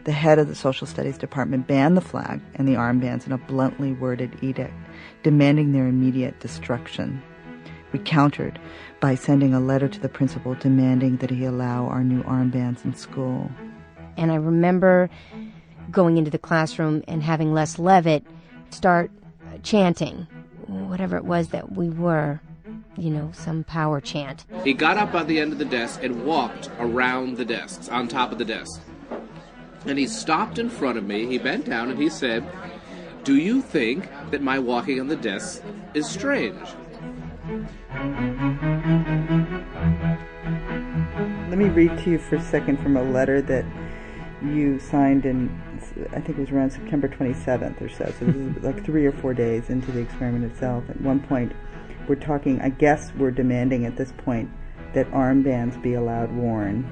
[0.04, 3.38] The head of the social studies department banned the flag and the armbands in a
[3.38, 4.74] bluntly worded edict,
[5.22, 7.22] demanding their immediate destruction.
[7.92, 8.58] We countered
[9.00, 12.94] by sending a letter to the principal demanding that he allow our new armbands in
[12.94, 13.50] school.
[14.16, 15.10] And I remember
[15.90, 18.24] going into the classroom and having Les Levitt
[18.70, 19.10] start
[19.62, 20.26] chanting
[20.66, 22.40] whatever it was that we were,
[22.96, 24.44] you know, some power chant.
[24.64, 28.08] He got up on the end of the desk and walked around the desks, on
[28.08, 28.80] top of the desk.
[29.86, 32.44] And he stopped in front of me, he bent down, and he said,
[33.24, 35.62] Do you think that my walking on the desk
[35.94, 36.58] is strange?
[41.48, 43.64] Let me read to you for a second from a letter that
[44.42, 45.50] you signed in,
[46.12, 48.12] I think it was around September 27th or so.
[48.18, 50.84] So this is like three or four days into the experiment itself.
[50.88, 51.52] At one point,
[52.10, 54.50] we're talking, I guess we're demanding at this point
[54.94, 56.84] that armbands be allowed worn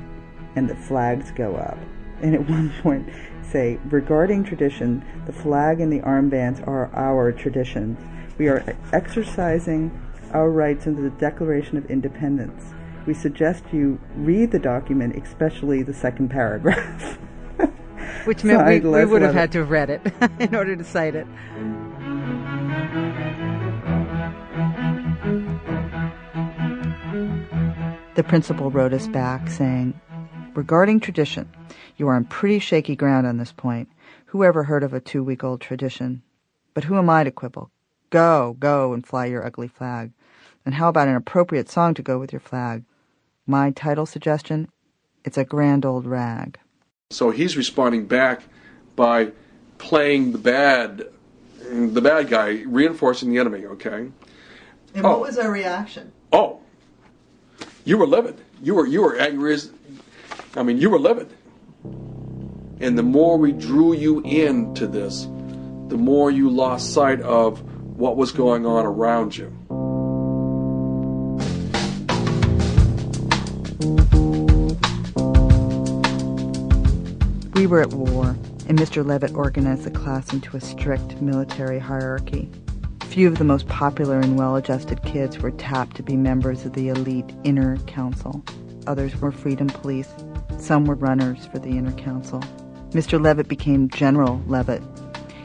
[0.54, 1.76] and that flags go up.
[2.22, 3.10] And at one point,
[3.42, 7.98] say, regarding tradition, the flag and the armbands are our traditions.
[8.38, 9.90] We are exercising
[10.32, 12.72] our rights under the Declaration of Independence.
[13.04, 17.18] We suggest you read the document, especially the second paragraph.
[18.24, 20.00] Which meant we, we would have had to have read it
[20.38, 21.26] in order to cite it.
[28.18, 29.94] The principal wrote us back saying,
[30.56, 31.48] Regarding tradition,
[31.98, 33.88] you are on pretty shaky ground on this point.
[34.26, 36.22] Who ever heard of a two week old tradition?
[36.74, 37.70] But who am I to quibble?
[38.10, 40.10] Go, go and fly your ugly flag.
[40.66, 42.82] And how about an appropriate song to go with your flag?
[43.46, 44.66] My title suggestion?
[45.24, 46.58] It's a grand old rag.
[47.10, 48.42] so he's responding back
[48.96, 49.30] by
[49.78, 51.06] playing the bad
[51.70, 54.10] the bad guy reinforcing the enemy okay
[54.92, 55.10] And Oh.
[55.10, 56.10] what was our reaction?
[56.32, 56.58] oh
[57.88, 59.70] you were livid you were you were angry as
[60.56, 61.26] i mean you were livid
[62.80, 65.22] and the more we drew you into this
[65.88, 67.62] the more you lost sight of
[67.96, 69.50] what was going on around you
[77.54, 78.36] We were at war,
[78.68, 79.04] and Mr.
[79.04, 82.48] Levitt organized the class into a strict military hierarchy.
[83.08, 86.74] Few of the most popular and well adjusted kids were tapped to be members of
[86.74, 88.44] the elite inner council.
[88.86, 90.12] Others were freedom police.
[90.58, 92.40] Some were runners for the inner council.
[92.90, 93.20] Mr.
[93.20, 94.82] Levitt became General Levitt.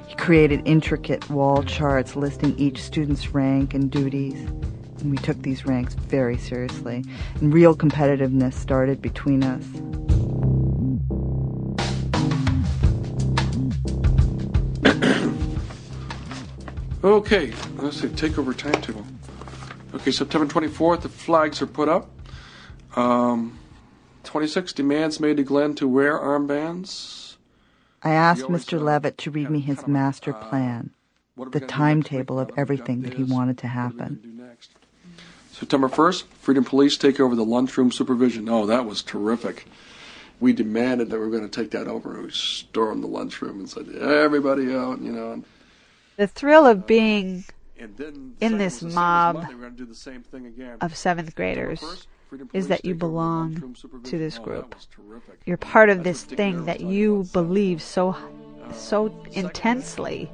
[0.08, 4.36] He created intricate wall charts listing each student's rank and duties.
[4.99, 7.04] And we took these ranks very seriously,
[7.36, 9.65] and real competitiveness started between us.
[17.03, 19.05] Okay, let's see, takeover timetable.
[19.93, 22.09] Okay, September 24th, the flags are put up.
[22.95, 23.59] Um,
[24.23, 27.35] 26 demands made to Glenn to wear armbands.
[28.03, 28.81] I asked Mr.
[28.81, 30.91] Levitt to read me his master plan,
[31.35, 34.55] the timetable of everything that he wanted to happen.
[35.51, 38.47] September 1st, Freedom Police take over the lunchroom supervision.
[38.47, 39.65] Oh, that was terrific.
[40.39, 42.21] We demanded that we were going to take that over.
[42.21, 45.43] We stormed the lunchroom and said, everybody out, you know.
[46.17, 47.43] The thrill of being
[47.78, 49.54] in this was the same as mob Monday.
[49.54, 50.78] We're going to do the same thing again.
[50.82, 52.08] of seventh graders
[52.54, 54.76] is that you take over the lunchroom belong to this group.
[55.45, 58.15] You're part of this thing that you believe so
[58.73, 60.32] so intensely.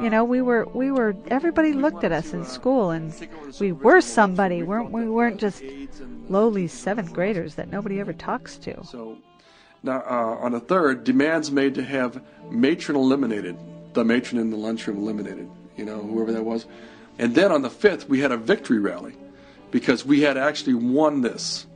[0.00, 3.12] You know, we were we were everybody looked at us in school and
[3.58, 5.62] we were somebody, weren't we weren't just
[6.28, 8.84] lowly seventh graders that nobody ever talks to.
[8.84, 9.18] So
[9.82, 13.56] now uh, on the third, demands made to have matron eliminated,
[13.92, 15.48] the matron in the lunchroom eliminated.
[15.76, 16.66] You know, whoever that was.
[17.18, 19.14] And then on the fifth, we had a victory rally
[19.70, 21.66] because we had actually won this,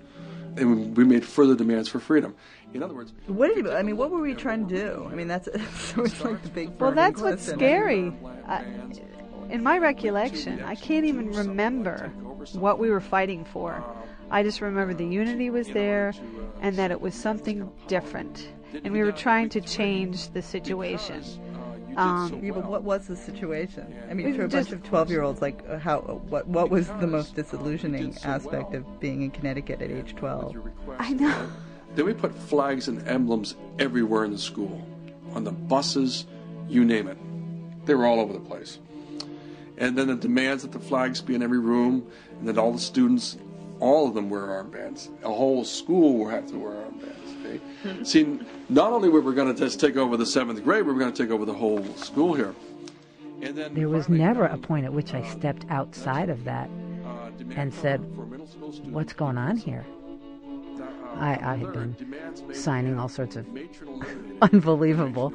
[0.57, 2.35] and we made further demands for freedom.
[2.73, 3.97] In other words, What did I mean?
[3.97, 5.09] What were we trying to do?
[5.11, 5.47] I mean, that's
[5.95, 6.81] so it's like the big.
[6.81, 7.59] Well, that's what's question.
[7.59, 8.13] scary.
[8.47, 8.65] I,
[9.51, 12.09] in my recollection, I can't even remember
[12.53, 13.85] what we were fighting for.
[14.31, 16.13] I just remember the unity was there
[16.61, 18.49] and that it was something different.
[18.83, 21.23] And we were trying to change the situation.
[21.97, 23.95] Um, Yeah, but what was the situation?
[24.11, 27.35] I mean, for a bunch of twelve-year-olds, like uh, how what what was the most
[27.35, 30.57] disillusioning aspect of being in Connecticut at age twelve?
[30.99, 31.49] I know.
[31.95, 34.85] Then we put flags and emblems everywhere in the school,
[35.33, 36.27] on the buses,
[36.69, 37.19] you name it.
[37.87, 38.79] They were all over the place.
[39.79, 42.07] And then the demands that the flags be in every room,
[42.39, 43.37] and that all the students,
[43.81, 45.09] all of them wear armbands.
[45.23, 47.24] A whole school will have to wear armbands.
[47.45, 47.61] Okay?
[48.05, 50.99] See, not only were we going to just take over the seventh grade, we were
[50.99, 52.55] going to take over the whole school here.
[53.43, 56.71] And then There was never a point at which I stepped outside of that
[57.05, 59.85] uh, and said, for middle school students, What's going on here?
[60.81, 60.85] uh,
[61.19, 63.47] I, I had been demands made to signing all sorts of
[64.43, 65.33] unbelievable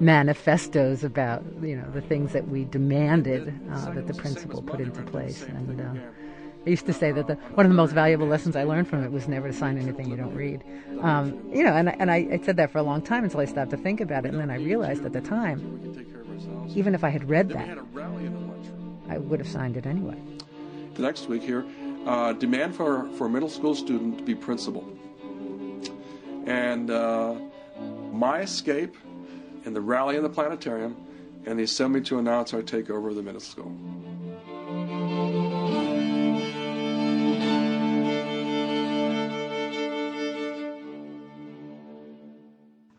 [0.00, 5.02] manifestos about you know the things that we demanded uh, that the principal put into
[5.02, 5.42] place.
[5.42, 5.94] And uh,
[6.64, 9.02] I used to say that the, one of the most valuable lessons I learned from
[9.02, 10.62] it was never to sign anything you don't read.
[11.00, 13.40] Um, you know, and, I- and I, I said that for a long time until
[13.40, 15.58] I stopped to think about it, and then I realized at the time,
[16.76, 17.78] even if I had read that.
[19.08, 20.16] I would have signed it anyway.
[20.94, 21.64] The next week here,
[22.06, 24.84] uh, demand for for a middle school student to be principal,
[26.46, 27.34] and uh,
[28.12, 28.94] my escape,
[29.64, 30.96] and the rally in the planetarium,
[31.46, 33.72] and the assembly to announce our takeover of the middle school.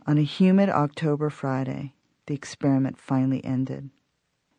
[0.06, 1.94] On a humid October Friday,
[2.26, 3.90] the experiment finally ended.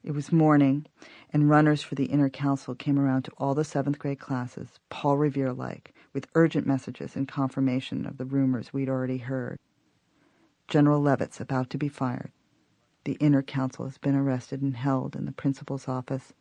[0.02, 0.86] It was morning,
[1.34, 5.18] and runners for the inner council came around to all the seventh grade classes, Paul
[5.18, 9.58] Revere like, with urgent messages and confirmation of the rumors we'd already heard.
[10.66, 12.32] General Levitt's about to be fired.
[13.04, 16.32] The inner council has been arrested and held in the principal's office.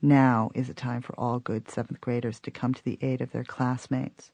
[0.00, 3.32] Now is the time for all good seventh graders to come to the aid of
[3.32, 4.30] their classmates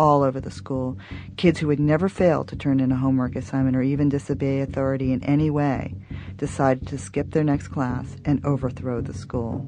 [0.00, 0.98] all over the school.
[1.36, 5.12] Kids who would never fail to turn in a homework assignment or even disobey authority
[5.12, 5.94] in any way
[6.36, 9.66] decided to skip their next class and overthrow the school.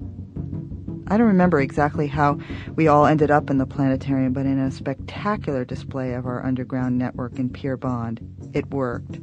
[1.08, 2.38] I don't remember exactly how
[2.74, 6.96] we all ended up in the planetarium, but in a spectacular display of our underground
[6.96, 8.20] network and peer bond,
[8.54, 9.16] it worked.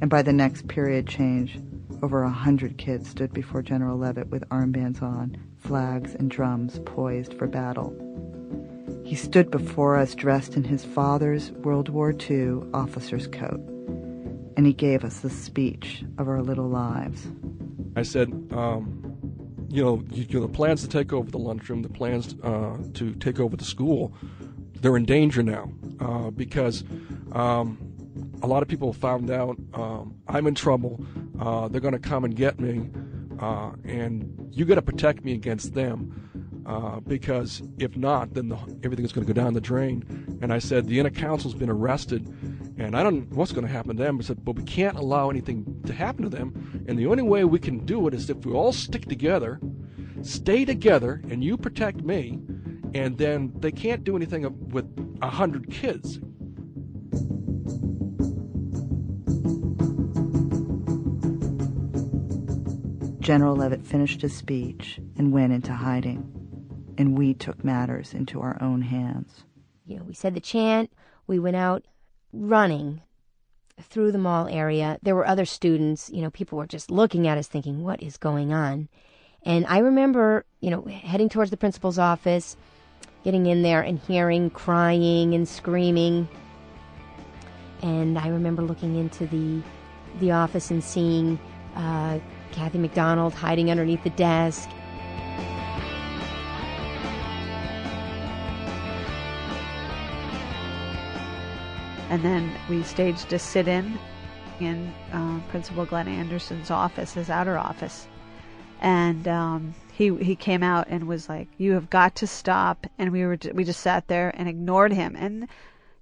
[0.00, 1.58] And by the next period change,
[2.02, 7.34] over a hundred kids stood before General Levitt with armbands on, flags and drums poised
[7.34, 8.11] for battle.
[9.12, 13.60] He stood before us dressed in his father's World War II officer's coat,
[14.56, 17.26] and he gave us the speech of our little lives.
[17.94, 19.14] I said, um,
[19.68, 22.78] you know, you, you know, the plans to take over the lunchroom, the plans uh,
[22.94, 24.14] to take over the school,
[24.80, 26.82] they're in danger now uh, because
[27.32, 27.76] um,
[28.40, 31.04] a lot of people found out um, I'm in trouble.
[31.38, 32.88] Uh, they're going to come and get me,
[33.38, 36.30] uh, and you got to protect me against them.
[36.64, 38.56] Uh, because if not, then the,
[39.02, 40.38] is going to go down the drain.
[40.40, 42.26] And I said the inner council's been arrested,
[42.78, 44.18] and I don't know what's going to happen to them.
[44.18, 47.44] I said, but we can't allow anything to happen to them, and the only way
[47.44, 49.60] we can do it is if we all stick together,
[50.22, 52.38] stay together, and you protect me,
[52.94, 54.86] and then they can't do anything with
[55.20, 56.20] a hundred kids.
[63.18, 66.31] General Levitt finished his speech and went into hiding.
[66.98, 69.44] And we took matters into our own hands.
[69.86, 70.92] You know, we said the chant,
[71.26, 71.84] we went out
[72.32, 73.02] running
[73.80, 74.98] through the mall area.
[75.02, 78.16] There were other students, you know, people were just looking at us thinking, what is
[78.16, 78.88] going on?
[79.44, 82.56] And I remember, you know, heading towards the principal's office,
[83.24, 86.28] getting in there and hearing crying and screaming.
[87.82, 89.62] And I remember looking into the
[90.20, 91.38] the office and seeing
[91.74, 92.18] uh,
[92.52, 94.68] Kathy McDonald hiding underneath the desk.
[102.12, 103.98] And then we staged a sit in
[104.60, 108.06] in uh, Principal Glenn Anderson's office, his outer office.
[108.82, 113.12] And um, he he came out and was like, "You have got to stop." And
[113.12, 115.16] we were we just sat there and ignored him.
[115.16, 115.48] And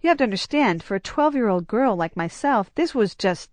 [0.00, 3.48] you have to understand, for a 12 year old girl like myself, this was just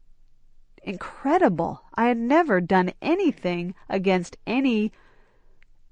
[0.81, 1.83] incredible.
[1.93, 4.91] I had never done anything against any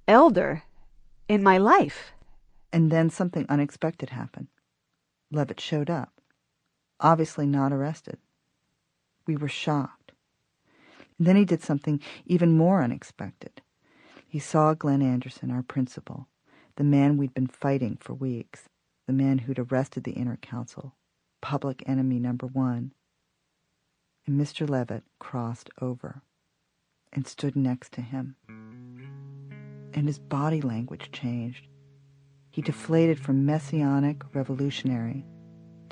[0.08, 0.64] elder
[1.28, 2.14] in my life.
[2.74, 4.48] And then something unexpected happened.
[5.32, 6.15] Levitt showed up,
[7.00, 8.18] obviously not arrested.
[9.28, 10.12] We were shocked.
[11.18, 13.62] And then he did something even more unexpected.
[14.28, 16.28] He saw Glenn Anderson, our principal,
[16.76, 18.68] the man we'd been fighting for weeks,
[19.08, 20.96] the man who'd arrested the inner council,
[21.42, 22.92] public enemy number one.
[24.28, 24.70] And Mr.
[24.70, 26.22] Levitt crossed over
[27.14, 28.36] and stood next to him.
[29.94, 31.68] And his body language changed.
[32.52, 35.26] He deflated from messianic revolutionary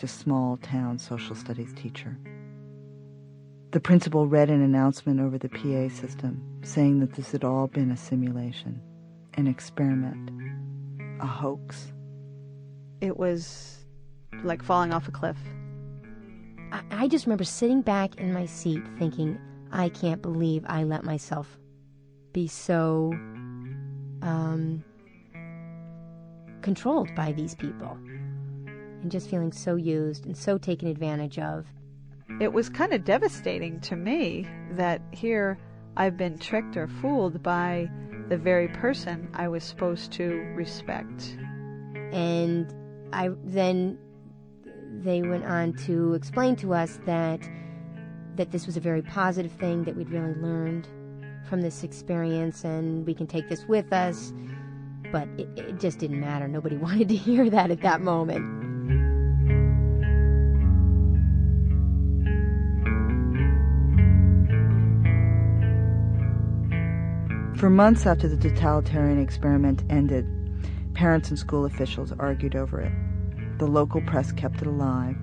[0.03, 2.19] to small town social studies teacher.
[3.71, 7.89] The principal read an announcement over the PA system saying that this had all been
[7.89, 8.81] a simulation,
[9.35, 10.29] an experiment,
[11.21, 11.93] a hoax.
[12.99, 13.77] It was
[14.43, 15.37] like falling off a cliff.
[16.73, 19.39] I, I just remember sitting back in my seat thinking,
[19.71, 21.57] I can't believe I let myself
[22.33, 23.13] be so
[24.21, 24.83] um,
[26.61, 27.97] controlled by these people
[29.03, 31.67] and just feeling so used and so taken advantage of.
[32.41, 35.59] It was kind of devastating to me that here
[35.95, 37.89] I've been tricked or fooled by
[38.29, 41.37] the very person I was supposed to respect.
[42.11, 42.73] And
[43.11, 43.99] I then
[45.01, 47.39] they went on to explain to us that
[48.35, 50.87] that this was a very positive thing that we'd really learned
[51.47, 54.33] from this experience and we can take this with us
[55.11, 58.62] but it, it just didn't matter nobody wanted to hear that at that moment
[67.63, 70.27] For months after the totalitarian experiment ended,
[70.95, 72.91] parents and school officials argued over it.
[73.57, 75.15] The local press kept it alive.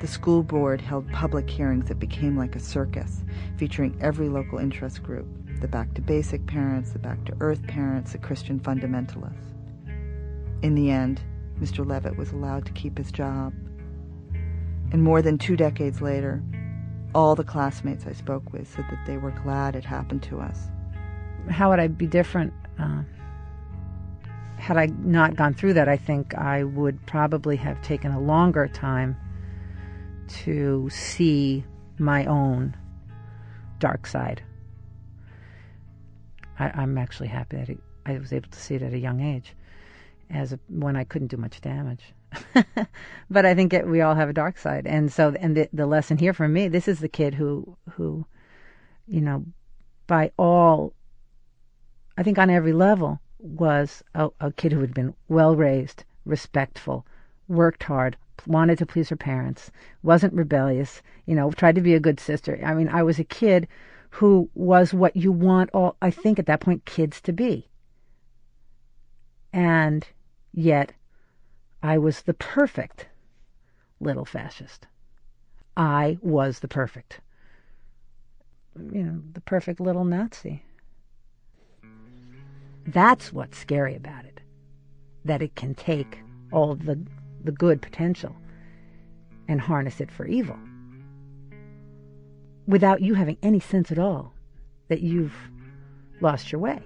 [0.00, 3.22] The school board held public hearings that became like a circus,
[3.58, 5.24] featuring every local interest group
[5.60, 9.54] the Back to Basic parents, the Back to Earth parents, the Christian fundamentalists.
[10.62, 11.20] In the end,
[11.60, 11.86] Mr.
[11.86, 13.54] Levitt was allowed to keep his job.
[14.90, 16.42] And more than two decades later,
[17.14, 20.70] all the classmates I spoke with said that they were glad it happened to us
[21.50, 22.52] how would I be different?
[22.78, 23.02] Uh,
[24.56, 28.66] had I not gone through that, I think I would probably have taken a longer
[28.68, 29.16] time
[30.44, 31.64] to see
[31.98, 32.76] my own
[33.78, 34.42] dark side.
[36.58, 37.76] I, am actually happy that
[38.06, 39.54] I was able to see it at a young age,
[40.30, 42.14] as a, when I couldn't do much damage.
[43.30, 45.86] but I think it, we all have a dark side, and so and the, the
[45.86, 48.24] lesson here for me, this is the kid who who,
[49.06, 49.44] you know,
[50.06, 50.94] by all
[52.16, 57.06] I think on every level, was a, a kid who had been well raised, respectful,
[57.46, 59.70] worked hard, wanted to please her parents,
[60.02, 62.58] wasn't rebellious, you know, tried to be a good sister.
[62.64, 63.68] I mean, I was a kid
[64.10, 67.68] who was what you want all, I think at that point, kids to be.
[69.52, 70.06] And
[70.52, 70.92] yet,
[71.82, 73.08] I was the perfect
[74.00, 74.86] little fascist.
[75.76, 77.20] I was the perfect,
[78.76, 80.62] you know, the perfect little Nazi.
[82.86, 84.40] That's what's scary about it.
[85.24, 86.20] That it can take
[86.52, 87.02] all the,
[87.42, 88.36] the good potential
[89.48, 90.58] and harness it for evil
[92.66, 94.32] without you having any sense at all
[94.88, 95.34] that you've
[96.20, 96.82] lost your way.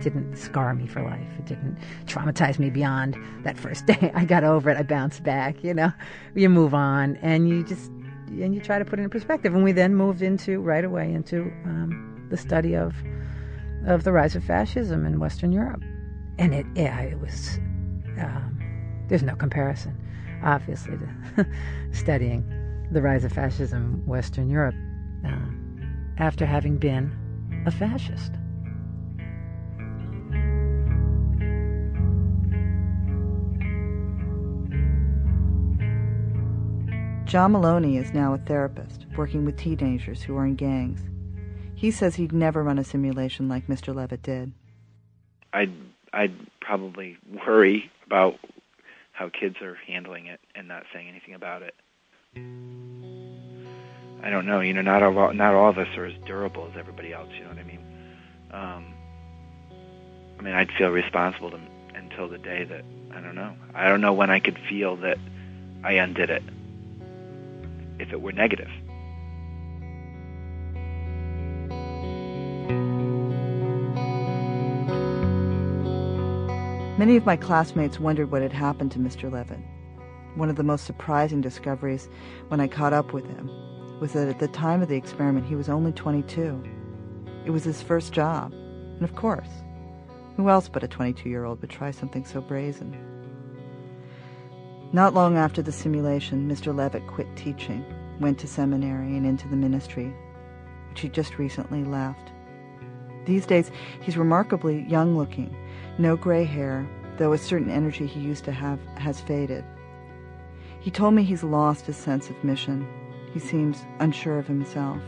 [0.00, 1.28] It didn't scar me for life.
[1.38, 1.76] It didn't
[2.06, 4.10] traumatize me beyond that first day.
[4.14, 4.76] I got over it.
[4.76, 5.62] I bounced back.
[5.62, 5.92] You know,
[6.34, 7.90] you move on and you just
[8.28, 9.54] and you try to put it in perspective.
[9.54, 12.94] And we then moved into right away into um, the study of
[13.86, 15.82] of the rise of fascism in Western Europe,
[16.38, 17.58] and it yeah, it was
[18.18, 18.58] um,
[19.08, 19.96] there's no comparison,
[20.42, 21.46] obviously, to
[21.92, 22.44] studying
[22.90, 24.74] the rise of fascism in Western Europe
[25.26, 25.48] uh,
[26.18, 27.12] after having been
[27.66, 28.32] a fascist.
[37.30, 41.00] John Maloney is now a therapist working with teenagers who are in gangs.
[41.76, 43.94] He says he'd never run a simulation like Mr.
[43.94, 44.50] Levitt did.
[45.52, 45.72] I'd
[46.12, 48.34] I'd probably worry about
[49.12, 51.76] how kids are handling it and not saying anything about it.
[54.24, 54.58] I don't know.
[54.58, 57.28] You know, not all not all of us are as durable as everybody else.
[57.32, 57.86] You know what I mean?
[58.50, 58.94] Um,
[60.36, 61.60] I mean, I'd feel responsible to,
[61.94, 62.84] until the day that
[63.16, 63.54] I don't know.
[63.72, 65.18] I don't know when I could feel that
[65.84, 66.42] I undid it.
[68.00, 68.70] If it were negative.
[76.98, 79.30] Many of my classmates wondered what had happened to Mr.
[79.30, 79.58] Levitt.
[80.34, 82.08] One of the most surprising discoveries
[82.48, 83.50] when I caught up with him
[84.00, 86.64] was that at the time of the experiment he was only 22.
[87.44, 89.48] It was his first job, and of course,
[90.36, 93.09] who else but a 22 year old would try something so brazen?
[94.92, 96.74] Not long after the simulation, Mr.
[96.74, 97.84] Levitt quit teaching,
[98.18, 100.12] went to seminary, and into the ministry,
[100.88, 102.32] which he just recently left.
[103.24, 103.70] These days,
[104.02, 105.54] he's remarkably young looking,
[105.98, 106.88] no gray hair,
[107.18, 109.64] though a certain energy he used to have has faded.
[110.80, 112.88] He told me he's lost his sense of mission.
[113.32, 115.00] He seems unsure of himself.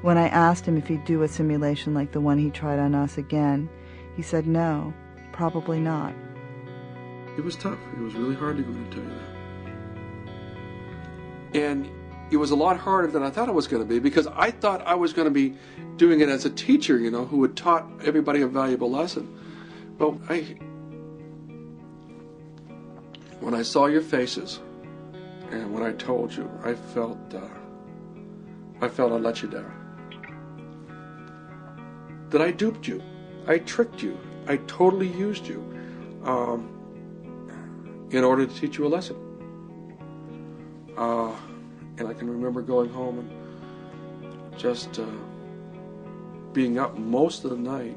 [0.00, 2.94] When I asked him if he'd do a simulation like the one he tried on
[2.94, 3.68] us again,
[4.16, 4.94] he said no,
[5.32, 6.14] probably not.
[7.36, 7.78] It was tough.
[7.96, 9.08] It was really hard to go and tell you
[11.52, 11.62] that.
[11.62, 11.90] And
[12.30, 14.50] it was a lot harder than I thought it was going to be because I
[14.50, 15.54] thought I was going to be
[15.96, 19.36] doing it as a teacher, you know, who had taught everybody a valuable lesson.
[19.98, 20.56] But I,
[23.40, 24.60] when I saw your faces,
[25.50, 27.40] and when I told you, I felt, uh,
[28.80, 29.72] I felt I let you down.
[32.30, 33.02] That I duped you,
[33.48, 34.16] I tricked you,
[34.46, 35.58] I totally used you,
[36.24, 36.69] um,
[38.10, 39.16] in order to teach you a lesson.
[40.96, 41.32] Uh,
[41.98, 45.06] and I can remember going home and just uh,
[46.52, 47.96] being up most of the night.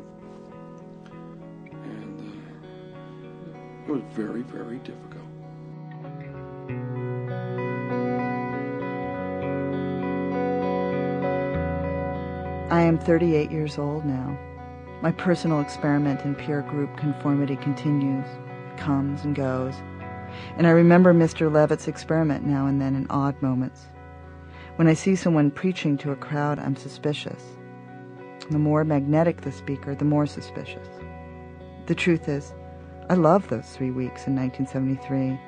[1.72, 5.24] And uh, it was very, very difficult.
[12.72, 14.38] I am 38 years old now.
[15.02, 18.26] My personal experiment in peer group conformity continues,
[18.78, 19.76] comes and goes.
[20.58, 21.52] And I remember Mr.
[21.52, 23.88] Levitt's experiment now and then in odd moments.
[24.76, 27.44] When I see someone preaching to a crowd, I'm suspicious.
[28.50, 30.88] The more magnetic the speaker, the more suspicious.
[31.86, 32.54] The truth is,
[33.10, 35.40] I loved those three weeks in 1973.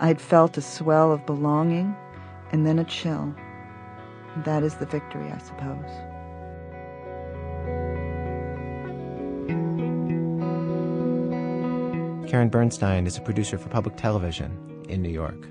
[0.00, 1.96] I had felt a swell of belonging
[2.50, 3.34] and then a chill.
[4.44, 6.11] That is the victory, I suppose.
[12.32, 15.46] Karen Bernstein is a producer for public television in New York.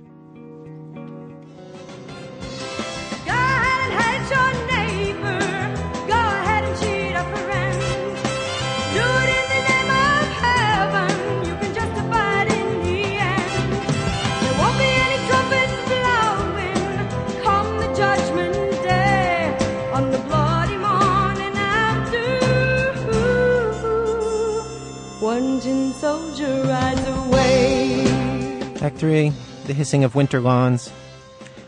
[29.01, 29.33] 3
[29.65, 30.89] The Hissing of Winter Lawns.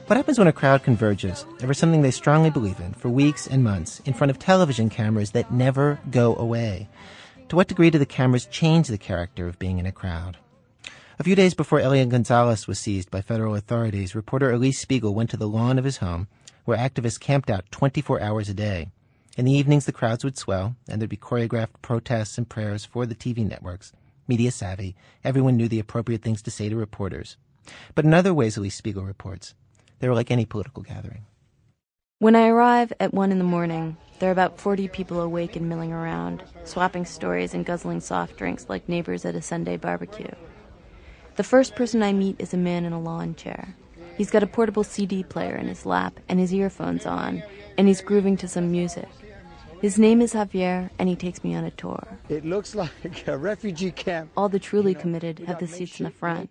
[0.05, 3.63] What happens when a crowd converges over something they strongly believe in for weeks and
[3.63, 6.87] months in front of television cameras that never go away?
[7.49, 10.37] To what degree do the cameras change the character of being in a crowd?
[11.17, 15.31] A few days before Elian Gonzalez was seized by federal authorities, reporter Alix Spiegel went
[15.31, 16.27] to the lawn of his home,
[16.65, 18.91] where activists camped out 24 hours a day.
[19.37, 23.07] In the evenings, the crowds would swell, and there'd be choreographed protests and prayers for
[23.07, 23.91] the TV networks
[24.27, 27.37] media savvy, everyone knew the appropriate things to say to reporters.
[27.95, 29.55] But in other ways, Alix Spiegel reports,
[29.99, 31.25] they were like any political gathering.
[32.19, 35.67] When I arrive at one in the morning, there are about 40 people awake and
[35.67, 40.31] milling around, swapping stories and guzzling soft drinks like neighbors at a Sunday barbecue.
[41.35, 43.75] The first person I meet is a man in a lawn chair.
[44.17, 47.43] He's got a portable CD player in his lap and his earphones on,
[47.77, 49.09] and he's grooving to some music.
[49.83, 52.07] His name is Javier, and he takes me on a tour.
[52.29, 54.31] It looks like a refugee camp.
[54.37, 56.49] All the truly committed have the seats in the front.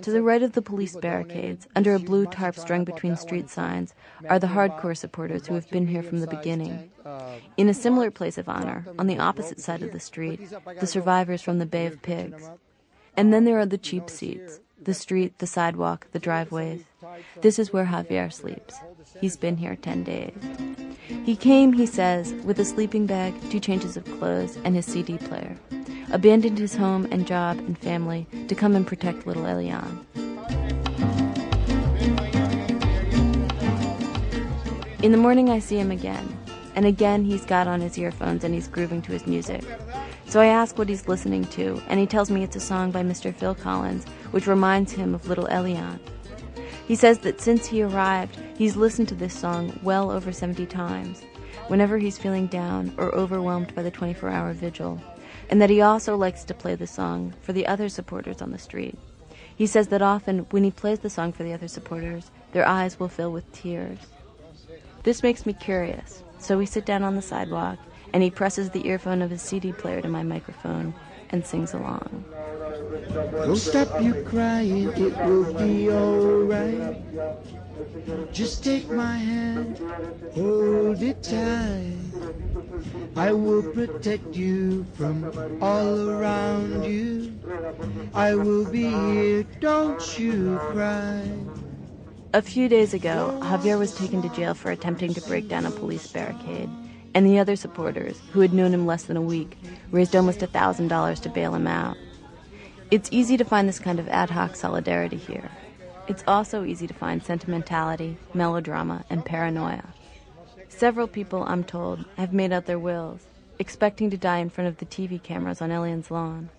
[0.00, 3.92] To the right of the police barricades, under a blue tarp strung between street signs,
[4.30, 6.90] are the hardcore supporters who have been here from the beginning.
[7.58, 10.40] In a similar place of honor, on the opposite side of the street,
[10.80, 12.48] the survivors from the Bay of Pigs.
[13.14, 16.84] And then there are the cheap seats the street, the sidewalk, the driveways.
[17.40, 18.74] This is where Javier sleeps.
[19.20, 20.32] He's been here 10 days.
[21.24, 25.18] He came, he says, with a sleeping bag, two changes of clothes, and his CD
[25.18, 25.56] player.
[26.12, 30.06] Abandoned his home and job and family to come and protect little Elian.
[35.02, 36.36] In the morning, I see him again.
[36.74, 39.62] And again, he's got on his earphones and he's grooving to his music.
[40.26, 43.02] So I ask what he's listening to, and he tells me it's a song by
[43.02, 43.32] Mr.
[43.32, 46.00] Phil Collins, which reminds him of little Elian.
[46.86, 51.22] He says that since he arrived, he's listened to this song well over 70 times,
[51.68, 55.00] whenever he's feeling down or overwhelmed by the 24 hour vigil,
[55.48, 58.58] and that he also likes to play the song for the other supporters on the
[58.58, 58.98] street.
[59.56, 63.00] He says that often, when he plays the song for the other supporters, their eyes
[63.00, 63.98] will fill with tears.
[65.04, 67.78] This makes me curious, so we sit down on the sidewalk,
[68.12, 70.92] and he presses the earphone of his CD player to my microphone
[71.34, 72.24] and sings along.
[73.12, 76.94] Don't stop you crying, it will be alright.
[78.32, 79.80] Just take my hand,
[80.32, 81.98] hold it tight.
[83.16, 85.26] I will protect you from
[85.60, 87.34] all around you.
[88.14, 91.28] I will be here, don't you cry.
[92.32, 95.70] A few days ago, Javier was taken to jail for attempting to break down a
[95.70, 96.70] police barricade,
[97.14, 99.56] and the other supporters, who had known him less than a week,
[99.90, 101.96] raised almost a $1,000 to bail him out.
[102.90, 105.50] It's easy to find this kind of ad hoc solidarity here.
[106.06, 109.84] It's also easy to find sentimentality, melodrama, and paranoia.
[110.68, 113.22] Several people, I'm told, have made out their wills,
[113.58, 116.50] expecting to die in front of the TV cameras on Elian's lawn.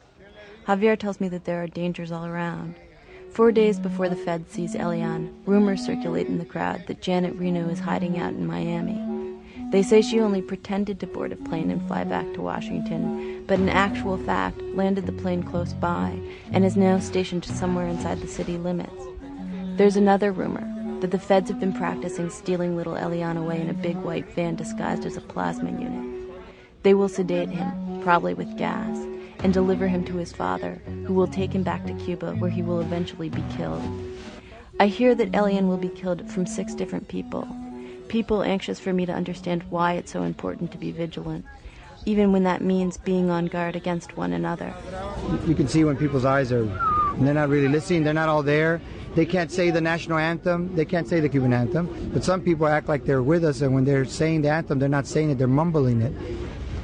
[0.68, 2.76] Javier tells me that there are dangers all around.
[3.32, 7.68] Four days before the Fed seize Elian, rumors circulate in the crowd that Janet Reno
[7.70, 9.15] is hiding out in Miami.
[9.76, 13.60] They say she only pretended to board a plane and fly back to Washington, but
[13.60, 16.18] in actual fact landed the plane close by
[16.54, 19.04] and is now stationed somewhere inside the city limits.
[19.76, 20.64] There's another rumor
[21.02, 24.56] that the feds have been practicing stealing little Elian away in a big white van
[24.56, 26.30] disguised as a plasma unit.
[26.84, 28.98] They will sedate him, probably with gas,
[29.40, 32.62] and deliver him to his father, who will take him back to Cuba, where he
[32.62, 33.84] will eventually be killed.
[34.80, 37.46] I hear that Elian will be killed from six different people.
[38.08, 41.46] People anxious for me to understand why it's so important to be vigilant,
[42.06, 44.74] even when that means being on guard against one another.
[45.48, 46.66] You can see when people's eyes are,
[47.18, 48.80] they're not really listening, they're not all there.
[49.16, 52.68] They can't say the national anthem, they can't say the Cuban anthem, but some people
[52.68, 55.38] act like they're with us, and when they're saying the anthem, they're not saying it,
[55.38, 56.14] they're mumbling it.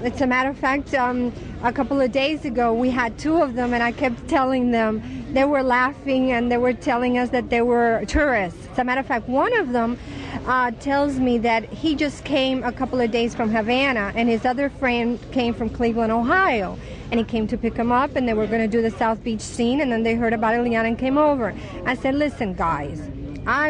[0.04, 1.32] It's a matter of fact, um,
[1.62, 5.04] a couple of days ago, we had two of them, and I kept telling them
[5.32, 8.68] they were laughing and they were telling us that they were tourists.
[8.72, 10.00] As a matter of fact, one of them
[10.48, 14.44] uh, tells me that he just came a couple of days from Havana, and his
[14.44, 16.80] other friend came from Cleveland, Ohio.
[17.12, 19.24] And he came to pick him up, and they were going to do the South
[19.24, 21.54] Beach scene, and then they heard about Eliana and came over.
[21.86, 23.02] I said, "Listen, guys,
[23.46, 23.70] I,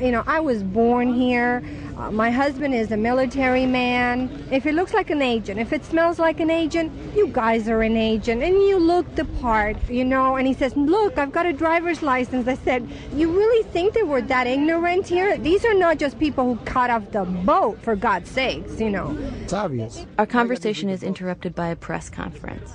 [0.00, 1.62] you know, I was born here.
[1.98, 4.30] Uh, my husband is a military man.
[4.52, 7.82] If it looks like an agent, if it smells like an agent, you guys are
[7.82, 10.36] an agent and you look the part, you know.
[10.36, 12.46] And he says, Look, I've got a driver's license.
[12.46, 15.36] I said, You really think that we're that ignorant here?
[15.38, 19.18] These are not just people who cut off the boat, for God's sakes, you know.
[19.42, 20.06] It's obvious.
[20.18, 22.70] Our conversation is interrupted by a press conference.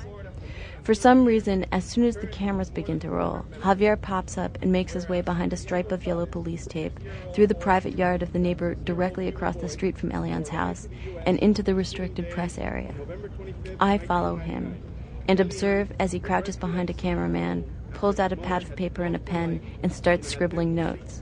[0.84, 4.70] For some reason, as soon as the cameras begin to roll, Javier pops up and
[4.70, 7.00] makes his way behind a stripe of yellow police tape
[7.34, 10.90] through the private yard of the neighbor directly across the street from Elian's house
[11.26, 12.94] and into the restricted press area.
[13.80, 14.78] I follow him
[15.26, 17.64] and observe as he crouches behind a cameraman,
[17.94, 21.22] pulls out a pad of paper and a pen, and starts scribbling notes.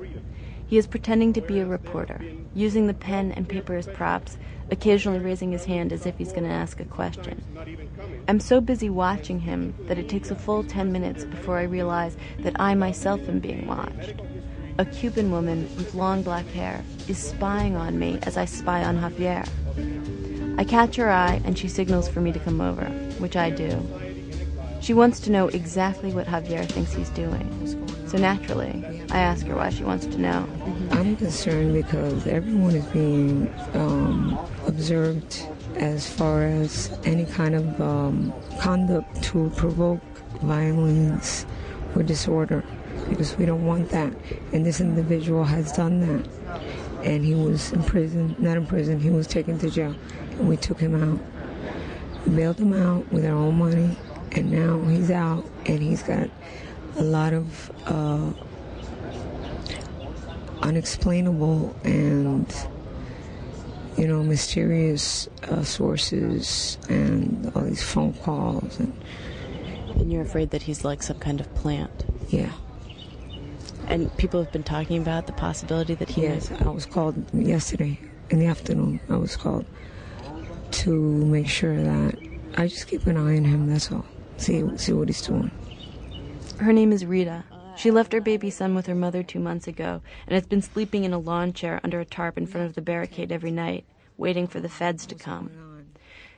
[0.66, 2.20] He is pretending to be a reporter,
[2.56, 4.40] using the pen and paper as props,
[4.72, 7.44] occasionally raising his hand as if he's going to ask a question.
[8.28, 12.16] I'm so busy watching him that it takes a full 10 minutes before I realize
[12.40, 14.16] that I myself am being watched.
[14.78, 18.98] A Cuban woman with long black hair is spying on me as I spy on
[18.98, 19.48] Javier.
[20.58, 22.86] I catch her eye and she signals for me to come over,
[23.20, 23.86] which I do.
[24.80, 27.81] She wants to know exactly what Javier thinks he's doing.
[28.12, 30.46] So naturally, I ask her why she wants to know.
[30.92, 34.38] I'm concerned because everyone is being um,
[34.68, 35.48] observed
[35.78, 40.02] as far as any kind of um, conduct to provoke
[40.42, 41.46] violence
[41.96, 42.66] or disorder
[43.08, 44.12] because we don't want that.
[44.52, 46.30] And this individual has done that.
[47.06, 49.96] And he was in prison, not in prison, he was taken to jail.
[50.32, 51.18] And we took him out.
[52.28, 53.98] We bailed him out with our own money.
[54.34, 56.30] And now he's out and he's got
[57.02, 58.32] a lot of uh,
[60.62, 62.48] unexplainable and
[63.98, 68.94] you know mysterious uh, sources and all these phone calls and
[69.98, 72.06] And you're afraid that he's like some kind of plant.
[72.30, 72.52] yeah
[73.88, 76.62] And people have been talking about the possibility that he Yes, might.
[76.62, 78.00] I was called yesterday
[78.30, 79.00] in the afternoon.
[79.10, 79.66] I was called
[80.84, 80.92] to
[81.36, 82.14] make sure that
[82.62, 83.68] I just keep an eye on him.
[83.72, 84.06] That's all.
[84.38, 85.52] See see what he's doing.
[86.62, 87.44] Her name is Rita.
[87.76, 91.04] She left her baby son with her mother two months ago and has been sleeping
[91.04, 93.84] in a lawn chair under a tarp in front of the barricade every night,
[94.16, 95.50] waiting for the feds to come.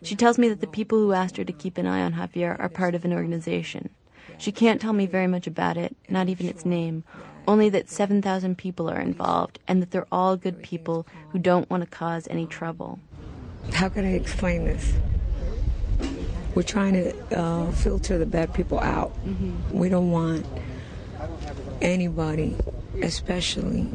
[0.02, 2.58] She tells me that the people who asked her to keep an eye on Javier
[2.58, 3.90] are part of an organization.
[4.38, 7.04] She can't tell me very much about it, not even its name,
[7.46, 11.84] only that 7,000 people are involved and that they're all good people who don't want
[11.84, 12.98] to cause any trouble.
[13.74, 14.94] How can I explain this?
[16.56, 19.12] We're trying to uh, filter the bad people out.
[19.72, 20.46] We don't want
[21.82, 22.56] anybody,
[23.02, 23.90] especially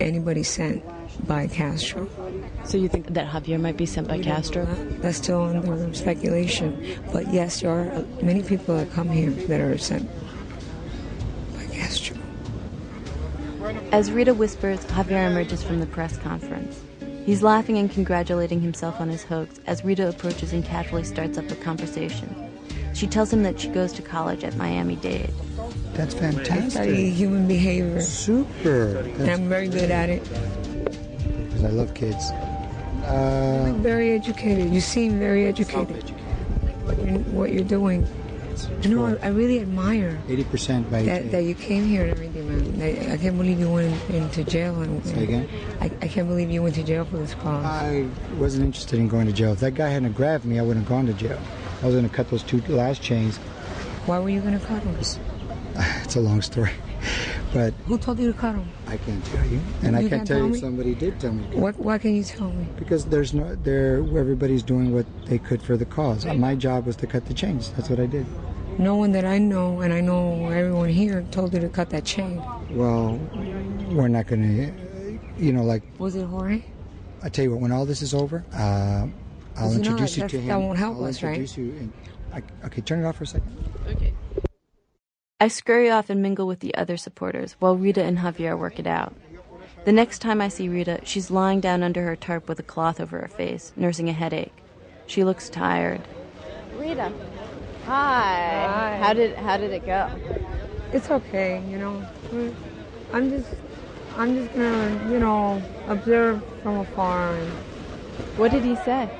[0.00, 0.82] anybody sent
[1.26, 2.08] by Castro.
[2.64, 4.66] So you think that Javier might be sent by Castro?
[5.00, 6.98] That's still under speculation.
[7.12, 10.10] But yes, there are many people that come here that are sent
[11.54, 12.16] by Castro.
[13.92, 16.80] As Rita whispers, Javier emerges from the press conference.
[17.24, 21.50] He's laughing and congratulating himself on his hoax as Rita approaches and casually starts up
[21.50, 22.50] a conversation.
[22.92, 25.32] She tells him that she goes to college at Miami Dade.
[25.94, 26.70] That's I fantastic.
[26.70, 28.00] study human behavior.
[28.00, 28.98] Super.
[28.98, 30.22] And I'm very good at it.
[30.24, 32.30] Because I love kids.
[33.04, 34.72] Uh, Very educated.
[34.72, 36.08] You seem very educated.
[36.84, 38.06] What you're, what you're doing.
[38.82, 42.78] You know, I, I really admire 80% by that, that you came here and everything,
[42.78, 42.82] man.
[42.82, 44.80] I, I can't believe you went into jail.
[44.80, 45.48] And, Say again?
[45.80, 47.64] I, I can't believe you went to jail for this cause.
[47.64, 48.06] I
[48.38, 49.52] wasn't interested in going to jail.
[49.52, 51.40] If that guy hadn't grabbed me, I wouldn't have gone to jail.
[51.82, 53.36] I was going to cut those two last chains.
[54.06, 54.96] Why were you going to cut him?
[56.04, 56.70] It's a long story.
[57.54, 58.68] But Who told you to cut him?
[58.88, 59.60] I can't tell you.
[59.82, 61.44] And I can't can't tell tell you if somebody did tell me.
[61.56, 62.66] What, why can you tell me?
[62.76, 66.26] Because there's no, there, everybody's doing what they could for the cause.
[66.26, 67.70] My job was to cut the chains.
[67.76, 68.26] That's what I did.
[68.76, 72.04] No one that I know, and I know everyone here, told you to cut that
[72.04, 72.42] chain.
[72.70, 73.20] Well,
[73.92, 76.64] we're not going to, you know, like, Was it Jorge?
[77.22, 79.06] I tell you what, when all this is over, uh,
[79.56, 80.48] I'll you know introduce that- you to him.
[80.48, 81.30] that won't help I'll us, right?
[81.38, 81.66] introduce you.
[81.78, 81.92] And,
[82.32, 83.56] I, okay, turn it off for a second.
[85.44, 88.86] I scurry off and mingle with the other supporters while Rita and Javier work it
[88.86, 89.14] out.
[89.84, 92.98] The next time I see Rita, she's lying down under her tarp with a cloth
[92.98, 94.54] over her face, nursing a headache.
[95.06, 96.00] She looks tired.
[96.78, 97.12] Rita.
[97.84, 98.68] Hi.
[98.70, 98.96] hi.
[99.02, 100.08] How did how did it go?
[100.94, 102.02] It's okay, you know.
[103.12, 103.50] I'm just,
[104.16, 107.36] I'm just gonna, you know, observe from afar.
[107.36, 107.52] And
[108.38, 109.10] what did he say?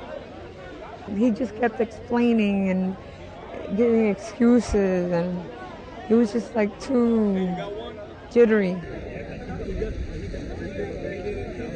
[1.15, 2.97] He just kept explaining and
[3.77, 5.39] giving excuses, and
[6.09, 7.47] it was just like too
[8.31, 8.71] jittery.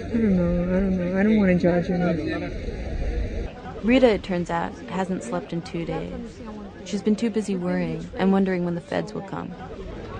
[0.10, 0.64] I don't know.
[0.64, 1.20] I don't know.
[1.20, 2.00] I don't want to judge him.
[3.84, 6.14] Rita, it turns out, hasn't slept in two days.
[6.84, 9.54] She's been too busy worrying and wondering when the feds will come.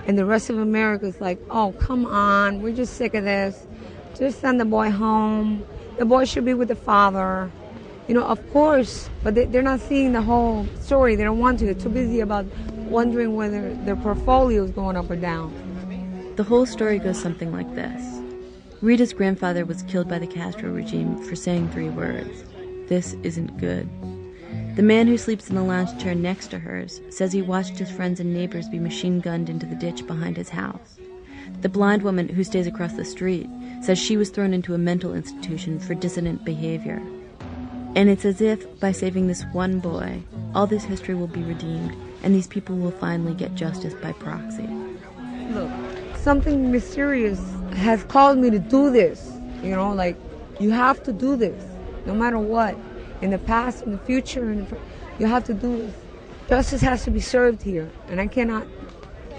[0.06, 3.66] And the rest of America's like, oh, come on, we're just sick of this.
[4.16, 5.64] Just send the boy home.
[5.98, 7.50] The boy should be with the father.
[8.08, 11.14] You know, of course, but they, they're not seeing the whole story.
[11.14, 11.66] They don't want to.
[11.66, 12.46] They're too busy about
[12.90, 15.54] wondering whether their portfolio is going up or down.
[16.36, 18.20] The whole story goes something like this
[18.82, 22.44] Rita's grandfather was killed by the Castro regime for saying three words
[22.88, 23.88] This isn't good.
[24.74, 27.90] The man who sleeps in the lounge chair next to hers says he watched his
[27.90, 30.98] friends and neighbors be machine gunned into the ditch behind his house.
[31.60, 33.48] The blind woman who stays across the street
[33.82, 37.02] says she was thrown into a mental institution for dissident behavior.
[37.94, 40.22] And it's as if, by saving this one boy,
[40.54, 44.68] all this history will be redeemed and these people will finally get justice by proxy.
[45.50, 45.70] Look,
[46.16, 47.40] something mysterious
[47.74, 49.32] has called me to do this.
[49.62, 50.16] You know, like,
[50.58, 51.64] you have to do this,
[52.06, 52.76] no matter what.
[53.22, 54.78] In the past, in the future, in the,
[55.18, 55.94] you have to do this.
[56.48, 58.66] Justice has to be served here, and I cannot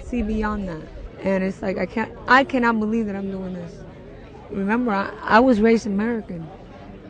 [0.04, 0.82] see beyond that.
[1.20, 3.72] And it's like I can't, I cannot believe that I'm doing this.
[4.50, 6.48] Remember, I, I was raised American.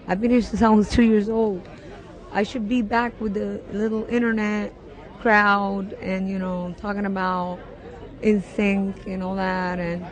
[0.08, 1.66] I've been here since I was two years old.
[2.32, 4.72] I should be back with the little internet
[5.22, 7.60] crowd and you know talking about
[8.22, 10.04] in sync and all that and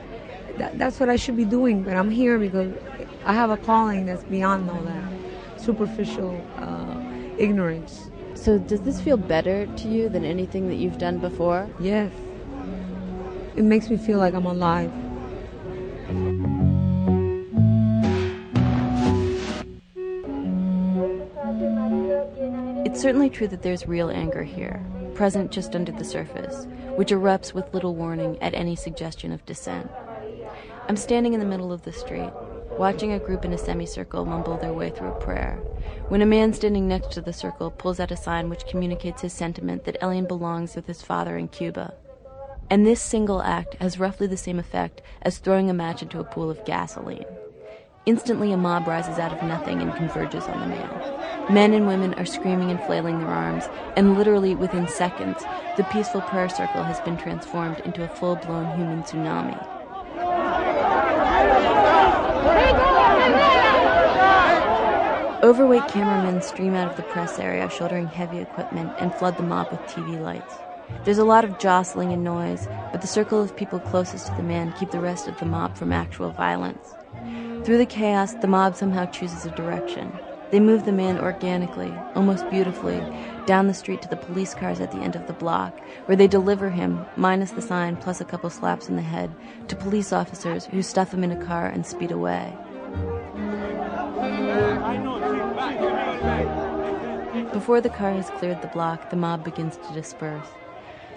[0.56, 1.82] that, that's what I should be doing.
[1.82, 2.72] But I'm here because
[3.24, 7.00] I have a calling that's beyond all that superficial uh,
[7.38, 8.10] ignorance.
[8.34, 11.68] So does this feel better to you than anything that you've done before?
[11.80, 12.12] yes.
[13.56, 14.92] It makes me feel like I'm alive.
[22.86, 27.52] It's certainly true that there's real anger here, present just under the surface, which erupts
[27.52, 29.90] with little warning at any suggestion of dissent.
[30.88, 32.30] I'm standing in the middle of the street,
[32.78, 35.56] watching a group in a semicircle mumble their way through a prayer,
[36.08, 39.32] when a man standing next to the circle pulls out a sign which communicates his
[39.32, 41.94] sentiment that Elian belongs with his father in Cuba.
[42.70, 46.24] And this single act has roughly the same effect as throwing a match into a
[46.24, 47.26] pool of gasoline.
[48.06, 51.52] Instantly, a mob rises out of nothing and converges on the man.
[51.52, 55.42] Men and women are screaming and flailing their arms, and literally within seconds,
[55.76, 59.58] the peaceful prayer circle has been transformed into a full blown human tsunami.
[65.42, 69.70] Overweight cameramen stream out of the press area shouldering heavy equipment and flood the mob
[69.70, 70.54] with TV lights.
[71.04, 74.42] There's a lot of jostling and noise, but the circle of people closest to the
[74.42, 76.94] man keep the rest of the mob from actual violence.
[77.64, 80.12] Through the chaos, the mob somehow chooses a direction.
[80.50, 83.00] They move the man organically, almost beautifully,
[83.46, 86.26] down the street to the police cars at the end of the block, where they
[86.26, 89.30] deliver him, minus the sign plus a couple slaps in the head,
[89.68, 92.52] to police officers who stuff him in a car and speed away.
[97.52, 100.48] Before the car has cleared the block, the mob begins to disperse.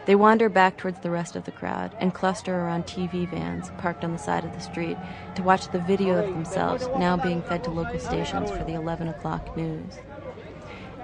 [0.05, 4.03] They wander back towards the rest of the crowd and cluster around TV vans parked
[4.03, 4.97] on the side of the street
[5.35, 9.07] to watch the video of themselves now being fed to local stations for the 11
[9.07, 9.99] o'clock news.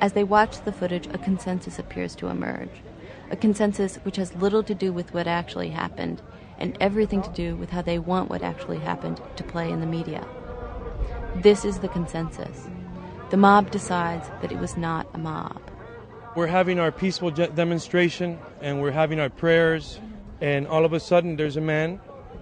[0.02, 2.82] As they watch the footage, a consensus appears to emerge.
[3.32, 6.22] A consensus which has little to do with what actually happened
[6.58, 9.86] and everything to do with how they want what actually happened to play in the
[9.86, 10.26] media.
[11.36, 12.68] This is the consensus.
[13.30, 15.69] The mob decides that it was not a mob.
[16.36, 20.00] We're having our peaceful de- demonstration and we're having our prayers,
[20.42, 22.00] and all of a sudden there's a man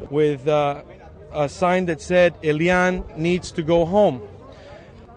[0.09, 0.83] with uh,
[1.31, 4.21] a sign that said, Elian needs to go home.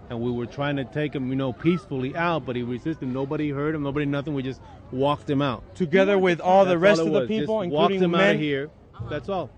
[0.09, 3.07] And we were trying to take him, you know, peacefully out, but he resisted.
[3.09, 4.35] Nobody heard him, nobody nothing.
[4.35, 4.61] We just
[4.91, 5.63] walked him out.
[5.77, 8.21] Together with all the rest all of the people, Just walked including him the out
[8.21, 8.71] men, of here.
[9.09, 9.51] That's all.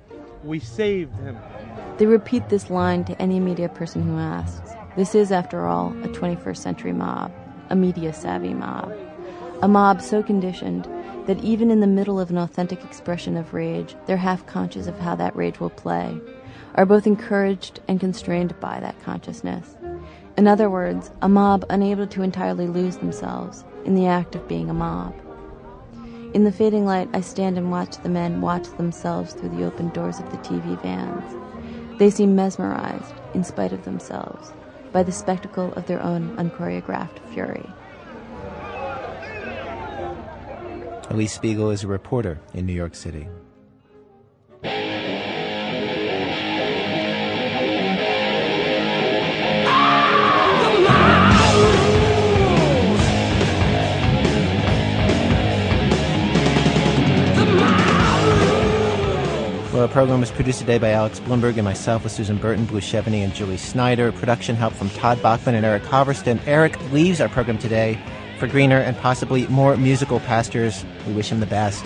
[0.44, 1.38] we saved him.
[1.96, 4.72] They repeat this line to any media person who asks.
[4.96, 7.32] This is, after all, a 21st century mob,
[7.70, 8.92] a media savvy mob.
[9.62, 10.88] A mob so conditioned
[11.26, 14.98] that even in the middle of an authentic expression of rage, they're half conscious of
[14.98, 16.20] how that rage will play,
[16.74, 19.76] are both encouraged and constrained by that consciousness.
[20.36, 24.70] In other words, a mob unable to entirely lose themselves in the act of being
[24.70, 25.14] a mob.
[26.34, 29.90] In the fading light, I stand and watch the men watch themselves through the open
[29.90, 31.98] doors of the TV vans.
[31.98, 34.52] They seem mesmerized, in spite of themselves,
[34.92, 37.68] by the spectacle of their own unchoreographed fury.
[41.10, 43.28] Alix Spiegel is a reporter in New York City.
[59.92, 63.34] Program was produced today by Alex Blumberg and myself with Susan Burton, Blue Chevigny, and
[63.34, 64.10] Julie Snyder.
[64.10, 66.40] Production help from Todd Bachmann and Eric Hoverston.
[66.46, 68.00] Eric leaves our program today
[68.38, 70.86] for greener and possibly more musical pastures.
[71.06, 71.84] We wish him the best.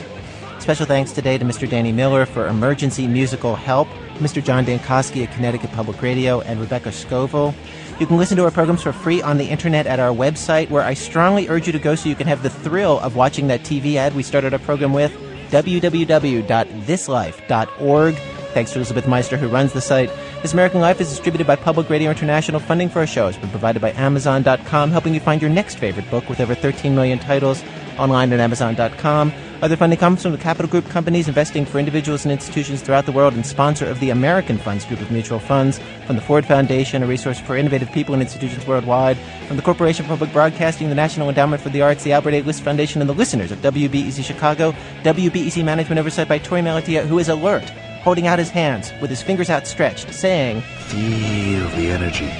[0.61, 1.69] Special thanks today to Mr.
[1.69, 3.89] Danny Miller for emergency musical help,
[4.19, 4.43] Mr.
[4.43, 7.57] John Dankosky at Connecticut Public Radio, and Rebecca Scoville.
[7.99, 10.83] You can listen to our programs for free on the internet at our website, where
[10.83, 13.63] I strongly urge you to go so you can have the thrill of watching that
[13.63, 15.13] TV ad we started our program with,
[15.51, 18.17] www.thislife.org.
[18.57, 20.11] Thanks to Elizabeth Meister, who runs the site.
[20.41, 22.59] This American Life is distributed by Public Radio International.
[22.59, 26.11] Funding for our show has been provided by Amazon.com, helping you find your next favorite
[26.11, 27.63] book with over 13 million titles
[27.99, 29.31] online at Amazon.com.
[29.63, 33.13] Other funding comes from the Capital Group companies investing for individuals and institutions throughout the
[33.13, 37.03] world and sponsor of the American Funds Group of mutual funds, from the Ford Foundation,
[37.03, 39.17] a resource for innovative people and institutions worldwide,
[39.49, 42.43] from the Corporation for Public Broadcasting, the National Endowment for the Arts, the Albert A.
[42.43, 44.73] List Foundation, and the listeners of WBEZ Chicago,
[45.05, 47.65] WBEZ Management Oversight by Torey Malatia, who is alert,
[48.03, 52.31] holding out his hands with his fingers outstretched, saying, Feel the energy.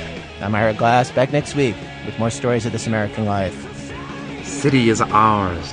[0.43, 3.57] I'm Ira Glass, back next week with more stories of this American life.
[4.45, 5.73] City is ours.